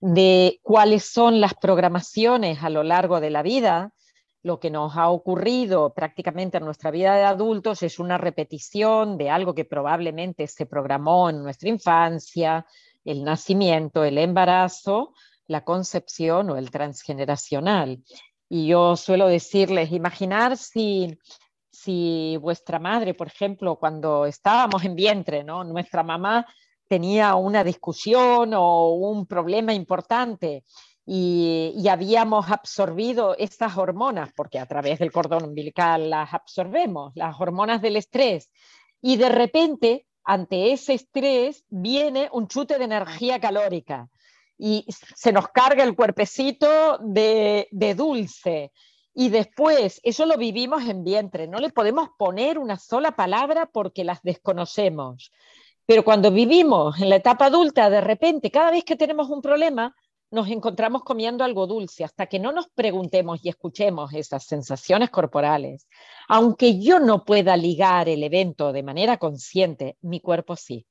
de 0.00 0.60
cuáles 0.62 1.04
son 1.04 1.40
las 1.40 1.54
programaciones 1.54 2.62
a 2.62 2.70
lo 2.70 2.82
largo 2.82 3.20
de 3.20 3.30
la 3.30 3.42
vida. 3.42 3.92
Lo 4.42 4.58
que 4.58 4.70
nos 4.70 4.96
ha 4.96 5.08
ocurrido 5.08 5.94
prácticamente 5.94 6.58
en 6.58 6.64
nuestra 6.64 6.90
vida 6.90 7.14
de 7.14 7.22
adultos 7.22 7.82
es 7.82 7.98
una 7.98 8.18
repetición 8.18 9.16
de 9.16 9.30
algo 9.30 9.54
que 9.54 9.64
probablemente 9.64 10.46
se 10.48 10.66
programó 10.66 11.30
en 11.30 11.42
nuestra 11.42 11.68
infancia, 11.68 12.66
el 13.04 13.24
nacimiento, 13.24 14.04
el 14.04 14.18
embarazo, 14.18 15.14
la 15.46 15.64
concepción 15.64 16.50
o 16.50 16.56
el 16.56 16.70
transgeneracional. 16.70 18.02
Y 18.54 18.66
yo 18.66 18.96
suelo 18.96 19.28
decirles, 19.28 19.92
imaginar 19.92 20.58
si, 20.58 21.18
si 21.70 22.36
vuestra 22.36 22.78
madre, 22.78 23.14
por 23.14 23.28
ejemplo, 23.28 23.76
cuando 23.76 24.26
estábamos 24.26 24.84
en 24.84 24.94
vientre, 24.94 25.42
¿no? 25.42 25.64
nuestra 25.64 26.02
mamá 26.02 26.46
tenía 26.86 27.34
una 27.34 27.64
discusión 27.64 28.52
o 28.52 28.90
un 28.90 29.24
problema 29.24 29.72
importante 29.72 30.64
y, 31.06 31.88
habíamos 31.88 32.50
absorbido 32.50 33.34
estas 33.38 33.78
hormonas, 33.78 34.34
porque 34.36 34.58
a 34.58 34.66
través 34.66 34.98
del 34.98 35.12
cordón 35.12 35.44
umbilical 35.44 36.10
las 36.10 36.34
absorbemos, 36.34 37.12
las 37.14 37.40
hormonas 37.40 37.80
del 37.80 37.96
estrés, 37.96 38.50
y 39.00 39.16
de 39.16 39.30
repente, 39.30 40.06
ante 40.24 40.72
ese 40.74 40.92
estrés, 40.92 41.64
viene 41.70 42.28
un 42.32 42.48
chute 42.48 42.76
de 42.76 42.84
energía 42.84 43.40
calórica 43.40 44.10
y 44.64 44.86
se 44.88 45.32
nos 45.32 45.48
carga 45.48 45.82
el 45.82 45.96
cuerpecito 45.96 46.98
de, 47.00 47.66
de 47.72 47.94
dulce. 47.96 48.70
Y 49.12 49.28
después, 49.28 50.00
eso 50.04 50.24
lo 50.24 50.36
vivimos 50.36 50.84
en 50.88 51.02
vientre, 51.02 51.48
no 51.48 51.58
le 51.58 51.70
podemos 51.70 52.10
poner 52.16 52.60
una 52.60 52.78
sola 52.78 53.16
palabra 53.16 53.66
porque 53.66 54.04
las 54.04 54.22
desconocemos. 54.22 55.32
Pero 55.84 56.04
cuando 56.04 56.30
vivimos 56.30 57.00
en 57.00 57.08
la 57.08 57.16
etapa 57.16 57.46
adulta, 57.46 57.90
de 57.90 58.00
repente, 58.00 58.52
cada 58.52 58.70
vez 58.70 58.84
que 58.84 58.94
tenemos 58.94 59.30
un 59.30 59.42
problema, 59.42 59.96
nos 60.30 60.48
encontramos 60.48 61.02
comiendo 61.02 61.42
algo 61.42 61.66
dulce 61.66 62.04
hasta 62.04 62.26
que 62.26 62.38
no 62.38 62.52
nos 62.52 62.68
preguntemos 62.68 63.40
y 63.42 63.48
escuchemos 63.48 64.14
esas 64.14 64.44
sensaciones 64.44 65.10
corporales. 65.10 65.88
Aunque 66.28 66.78
yo 66.78 67.00
no 67.00 67.24
pueda 67.24 67.56
ligar 67.56 68.08
el 68.08 68.22
evento 68.22 68.72
de 68.72 68.84
manera 68.84 69.16
consciente, 69.16 69.96
mi 70.02 70.20
cuerpo 70.20 70.54
sí, 70.54 70.86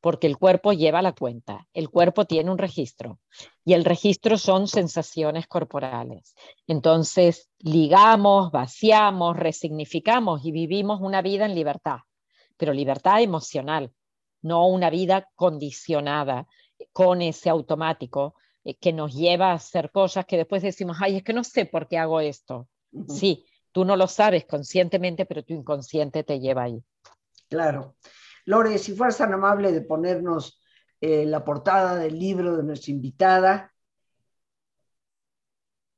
porque 0.00 0.26
el 0.26 0.38
cuerpo 0.38 0.72
lleva 0.72 1.02
la 1.02 1.12
cuenta, 1.12 1.66
el 1.72 1.90
cuerpo 1.90 2.26
tiene 2.26 2.50
un 2.50 2.58
registro 2.58 3.18
y 3.64 3.72
el 3.72 3.84
registro 3.84 4.38
son 4.38 4.68
sensaciones 4.68 5.46
corporales. 5.46 6.34
Entonces, 6.66 7.50
ligamos, 7.58 8.52
vaciamos, 8.52 9.36
resignificamos 9.36 10.44
y 10.44 10.52
vivimos 10.52 11.00
una 11.00 11.22
vida 11.22 11.46
en 11.46 11.54
libertad, 11.54 11.98
pero 12.56 12.72
libertad 12.72 13.20
emocional, 13.20 13.92
no 14.42 14.66
una 14.68 14.90
vida 14.90 15.28
condicionada 15.34 16.46
con 16.92 17.22
ese 17.22 17.50
automático 17.50 18.34
eh, 18.64 18.76
que 18.76 18.92
nos 18.92 19.14
lleva 19.14 19.50
a 19.50 19.54
hacer 19.54 19.90
cosas 19.90 20.26
que 20.26 20.36
después 20.36 20.62
decimos, 20.62 20.98
ay, 21.00 21.16
es 21.16 21.22
que 21.22 21.32
no 21.32 21.44
sé 21.44 21.66
por 21.66 21.88
qué 21.88 21.98
hago 21.98 22.20
esto. 22.20 22.68
Sí, 23.08 23.44
tú 23.72 23.84
no 23.84 23.96
lo 23.96 24.06
sabes 24.06 24.46
conscientemente, 24.46 25.26
pero 25.26 25.42
tu 25.42 25.52
inconsciente 25.52 26.24
te 26.24 26.40
lleva 26.40 26.62
ahí. 26.62 26.82
Claro. 27.48 27.94
Lore, 28.46 28.78
si 28.78 28.94
fueras 28.94 29.18
tan 29.18 29.34
amable 29.34 29.72
de 29.72 29.82
ponernos 29.82 30.60
eh, 31.00 31.26
la 31.26 31.44
portada 31.44 31.96
del 31.96 32.18
libro 32.18 32.56
de 32.56 32.62
nuestra 32.62 32.92
invitada. 32.92 33.74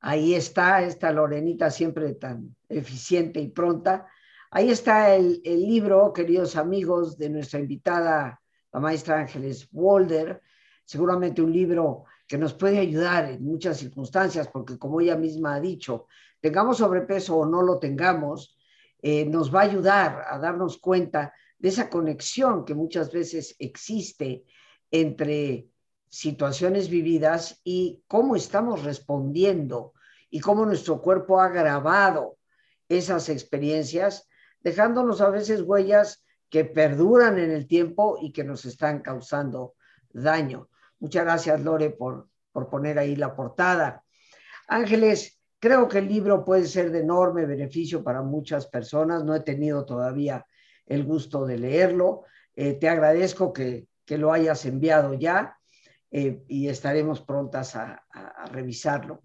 Ahí 0.01 0.33
está, 0.33 0.81
esta 0.81 1.11
Lorenita 1.11 1.71
siempre 1.71 2.13
tan 2.15 2.55
eficiente 2.67 3.39
y 3.39 3.49
pronta. 3.49 4.07
Ahí 4.51 4.69
está 4.71 5.15
el, 5.15 5.41
libro, 5.43 6.11
queridos 6.11 6.55
amigos, 6.55 7.17
de 7.17 7.29
nuestra 7.29 7.59
invitada, 7.59 8.41
la 8.73 8.79
maestra 8.79 9.19
Ángeles 9.19 9.67
Walder. 9.71 10.41
Seguramente 10.85 11.41
un 11.41 11.53
libro 11.53 12.05
que 12.27 12.37
nos 12.37 12.53
puede 12.53 12.79
ayudar 12.79 13.25
en 13.25 13.43
muchas 13.43 13.77
circunstancias, 13.77 14.47
porque 14.47 14.77
como 14.77 15.01
ella 15.01 15.15
misma 15.15 15.55
ha 15.55 15.59
dicho, 15.59 16.07
tengamos 16.39 16.77
sobrepeso 16.77 17.37
o 17.37 17.45
no 17.45 17.61
lo 17.61 17.79
tengamos, 17.79 18.57
eh, 19.01 19.25
nos 19.25 19.53
va 19.53 19.61
a 19.61 19.63
ayudar 19.65 20.25
a 20.27 20.39
darnos 20.39 20.77
cuenta 20.77 21.33
de 21.59 21.69
esa 21.69 21.89
conexión 21.89 22.65
que 22.65 22.73
muchas 22.73 23.11
veces 23.11 23.55
existe 23.59 24.45
entre 24.91 25.67
situaciones 26.09 26.89
vividas 26.89 27.61
y 27.63 28.01
cómo 28.07 28.35
estamos 28.35 28.83
respondiendo 28.83 29.93
y 30.29 30.39
cómo 30.39 30.65
nuestro 30.65 31.01
cuerpo 31.01 31.39
ha 31.39 31.49
grabado 31.49 32.37
esas 32.87 33.29
experiencias, 33.29 34.27
dejándonos 34.61 35.21
a 35.21 35.29
veces 35.29 35.61
huellas 35.61 36.25
que 36.49 36.65
perduran 36.65 37.37
en 37.37 37.51
el 37.51 37.67
tiempo 37.67 38.17
y 38.19 38.31
que 38.31 38.43
nos 38.43 38.65
están 38.65 39.01
causando 39.01 39.75
daño. 40.11 40.69
Muchas 40.99 41.23
gracias, 41.23 41.61
Lore, 41.61 41.91
por, 41.91 42.27
por 42.51 42.69
poner 42.69 42.97
ahí 42.97 43.15
la 43.15 43.35
portada. 43.35 44.03
Ángeles, 44.67 45.39
creo 45.59 45.87
que 45.87 45.99
el 45.99 46.07
libro 46.07 46.43
puede 46.43 46.65
ser 46.65 46.91
de 46.91 47.01
enorme 47.01 47.45
beneficio 47.45 48.03
para 48.03 48.23
muchas 48.23 48.65
personas. 48.67 49.23
No 49.23 49.35
he 49.35 49.41
tenido 49.41 49.85
todavía 49.85 50.45
el 50.89 51.05
gusto 51.05 51.45
de 51.45 51.57
leerlo. 51.57 52.25
Eh, 52.55 52.73
te 52.73 52.89
agradezco 52.89 53.53
que, 53.53 53.87
que, 54.05 54.17
lo 54.17 54.33
hayas 54.33 54.65
enviado 54.65 55.13
ya 55.13 55.57
eh, 56.11 56.43
y 56.47 56.67
estaremos 56.67 57.21
prontas 57.21 57.75
a, 57.75 58.03
a, 58.11 58.45
revisarlo. 58.47 59.23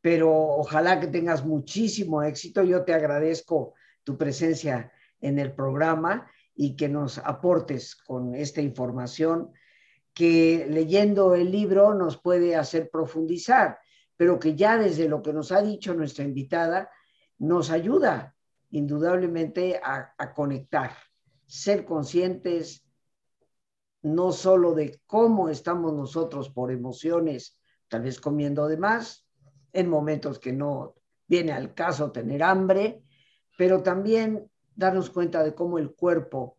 Pero 0.00 0.32
ojalá 0.32 0.98
que 0.98 1.06
tengas 1.06 1.44
muchísimo 1.44 2.22
éxito. 2.22 2.64
Yo 2.64 2.84
te 2.84 2.92
agradezco 2.92 3.74
tu 4.02 4.18
presencia 4.18 4.90
en 5.20 5.38
el 5.38 5.52
programa 5.52 6.28
y 6.54 6.76
que 6.76 6.88
nos 6.88 7.18
aportes 7.18 7.94
con 7.94 8.34
esta 8.34 8.60
información 8.60 9.52
que 10.12 10.66
leyendo 10.70 11.34
el 11.34 11.50
libro 11.50 11.94
nos 11.94 12.18
puede 12.18 12.54
hacer 12.56 12.88
profundizar, 12.90 13.78
pero 14.16 14.38
que 14.38 14.54
ya 14.54 14.78
desde 14.78 15.08
lo 15.08 15.22
que 15.22 15.32
nos 15.32 15.50
ha 15.50 15.60
dicho 15.60 15.92
nuestra 15.92 16.24
invitada, 16.24 16.90
nos 17.38 17.70
ayuda 17.70 18.33
indudablemente 18.74 19.80
a, 19.80 20.34
conectar, 20.34 20.90
ser 21.46 21.84
conscientes 21.84 22.84
no 24.02 24.32
solo 24.32 24.74
de 24.74 25.00
cómo 25.06 25.48
estamos 25.48 25.94
nosotros 25.94 26.50
por 26.50 26.72
emociones, 26.72 27.56
tal 27.86 28.02
vez 28.02 28.20
comiendo 28.20 28.66
de 28.66 28.76
más, 28.76 29.28
en 29.72 29.88
momentos 29.88 30.40
que 30.40 30.52
no 30.52 30.96
viene 31.28 31.52
al 31.52 31.72
caso 31.72 32.10
tener 32.10 32.42
hambre, 32.42 33.04
pero 33.56 33.80
también 33.80 34.50
darnos 34.74 35.08
cuenta 35.08 35.44
de 35.44 35.54
cómo 35.54 35.78
el 35.78 35.94
cuerpo 35.94 36.58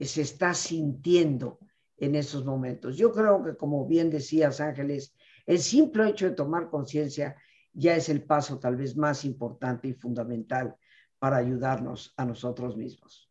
se 0.00 0.22
está 0.22 0.54
sintiendo 0.54 1.58
en 1.98 2.14
esos 2.14 2.46
momentos. 2.46 2.96
Yo 2.96 3.12
creo 3.12 3.44
que, 3.44 3.56
como 3.56 3.86
bien 3.86 4.08
decías, 4.08 4.58
Ángeles, 4.62 5.14
el 5.44 5.58
simple 5.58 6.08
hecho 6.08 6.30
de 6.30 6.34
tomar 6.34 6.70
conciencia 6.70 7.36
ya 7.74 7.94
es 7.94 8.08
el 8.08 8.24
paso 8.24 8.58
tal 8.58 8.76
vez 8.76 8.96
más 8.96 9.26
importante 9.26 9.88
y 9.88 9.92
fundamental 9.92 10.76
para 11.22 11.36
ayudarnos 11.36 12.12
a 12.16 12.24
nosotros 12.24 12.76
mismos. 12.76 13.30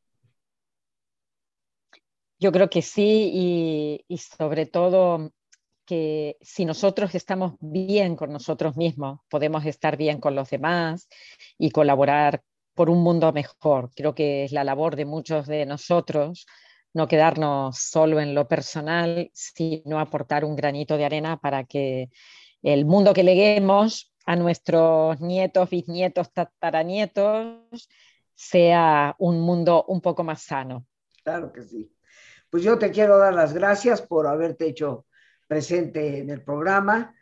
Yo 2.39 2.53
creo 2.53 2.69
que 2.69 2.81
sí, 2.81 3.99
y, 4.07 4.17
sobre 4.17 4.65
todo 4.65 5.33
que 5.85 6.37
si 6.39 6.63
nosotros 6.63 7.13
estamos 7.15 7.55
bien 7.59 8.15
con 8.15 8.31
nosotros 8.31 8.77
mismos, 8.77 9.19
podemos 9.29 9.65
estar 9.65 9.97
bien 9.97 10.21
con 10.21 10.35
los 10.35 10.49
demás 10.49 11.09
y 11.57 11.71
colaborar 11.71 12.41
por 12.75 12.89
un 12.89 13.03
mundo 13.03 13.33
mejor. 13.33 13.91
Creo 13.93 14.15
que 14.15 14.45
es 14.45 14.53
la 14.53 14.63
labor 14.63 14.95
de 14.95 15.03
muchos 15.03 15.45
de 15.45 15.65
nosotros 15.65 16.45
no 16.93 17.09
quedarnos 17.09 17.77
solo 17.77 18.21
en 18.21 18.33
lo 18.33 18.47
personal, 18.47 19.29
sino 19.33 19.99
aportar 19.99 20.45
un 20.45 20.55
granito 20.55 20.95
de 20.95 21.03
arena 21.03 21.41
para 21.41 21.65
que 21.65 22.09
el 22.61 22.85
mundo 22.85 23.13
que 23.13 23.23
leguemos 23.23 24.11
a 24.26 24.36
nuestros 24.36 25.19
nietos, 25.22 25.69
bisnietos, 25.69 26.32
tataranietos, 26.32 27.89
sea 28.34 29.15
un 29.19 29.41
mundo 29.41 29.86
un 29.88 30.01
poco 30.01 30.24
más 30.24 30.41
sano. 30.41 30.86
Claro 31.24 31.51
que 31.51 31.63
sí. 31.63 31.93
Pues 32.49 32.63
yo 32.63 32.78
te 32.78 32.91
quiero 32.91 33.17
dar 33.17 33.34
las 33.34 33.53
gracias 33.53 34.01
por 34.01 34.28
haberte 34.28 34.67
hecho 34.67 35.05
presente 35.47 36.19
en 36.19 36.30
el 36.30 36.43
programa. 36.43 37.15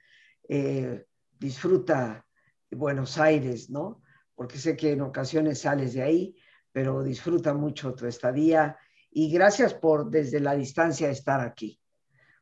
Eh, 0.47 1.05
disfruta 1.37 2.25
Buenos 2.71 3.17
Aires, 3.17 3.69
¿no? 3.69 4.01
Porque 4.35 4.57
sé 4.57 4.75
que 4.75 4.93
en 4.93 5.01
ocasiones 5.01 5.61
sales 5.61 5.93
de 5.93 6.01
ahí, 6.01 6.35
pero 6.71 7.03
disfruta 7.03 7.53
mucho 7.53 7.93
tu 7.93 8.05
estadía 8.05 8.77
y 9.11 9.31
gracias 9.31 9.73
por 9.73 10.09
desde 10.09 10.39
la 10.39 10.55
distancia 10.55 11.09
estar 11.09 11.41
aquí. 11.41 11.79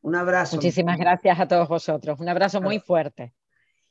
Un 0.01 0.16
abrazo. 0.16 0.55
Muchísimas 0.58 0.97
gracias 0.97 1.39
a 1.39 1.47
todos 1.47 1.68
vosotros. 1.68 2.20
Un 2.20 2.30
abrazo 2.30 2.62
muy 2.62 2.80
fuerte. 2.80 3.34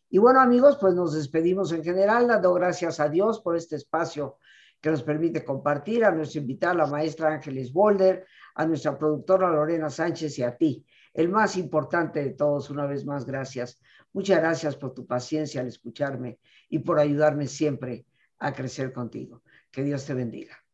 Y 0.08 0.18
bueno, 0.18 0.40
amigos, 0.40 0.78
pues 0.80 0.94
nos 0.94 1.14
despedimos 1.14 1.72
en 1.72 1.82
general, 1.82 2.28
dando 2.28 2.54
gracias 2.54 3.00
a 3.00 3.08
Dios 3.08 3.40
por 3.40 3.56
este 3.56 3.76
espacio 3.76 4.38
que 4.80 4.90
nos 4.90 5.02
permite 5.02 5.44
compartir, 5.44 6.04
a 6.04 6.12
nuestra 6.12 6.40
invitada, 6.40 6.74
la 6.74 6.86
maestra 6.86 7.32
Ángeles 7.32 7.72
Boulder, 7.72 8.26
a 8.54 8.66
nuestra 8.66 8.96
productora 8.96 9.50
Lorena 9.50 9.90
Sánchez 9.90 10.38
y 10.38 10.42
a 10.42 10.56
ti, 10.56 10.86
el 11.12 11.28
más 11.28 11.56
importante 11.56 12.22
de 12.22 12.30
todos, 12.30 12.70
una 12.70 12.86
vez 12.86 13.04
más, 13.04 13.24
gracias. 13.24 13.80
Muchas 14.12 14.38
gracias 14.38 14.76
por 14.76 14.92
tu 14.92 15.06
paciencia 15.06 15.60
al 15.60 15.68
escucharme 15.68 16.38
y 16.68 16.78
por 16.80 16.98
ayudarme 16.98 17.46
siempre 17.46 18.06
a 18.38 18.52
crecer 18.52 18.92
contigo. 18.92 19.42
Que 19.70 19.82
Dios 19.82 20.04
te 20.04 20.14
bendiga. 20.14 20.65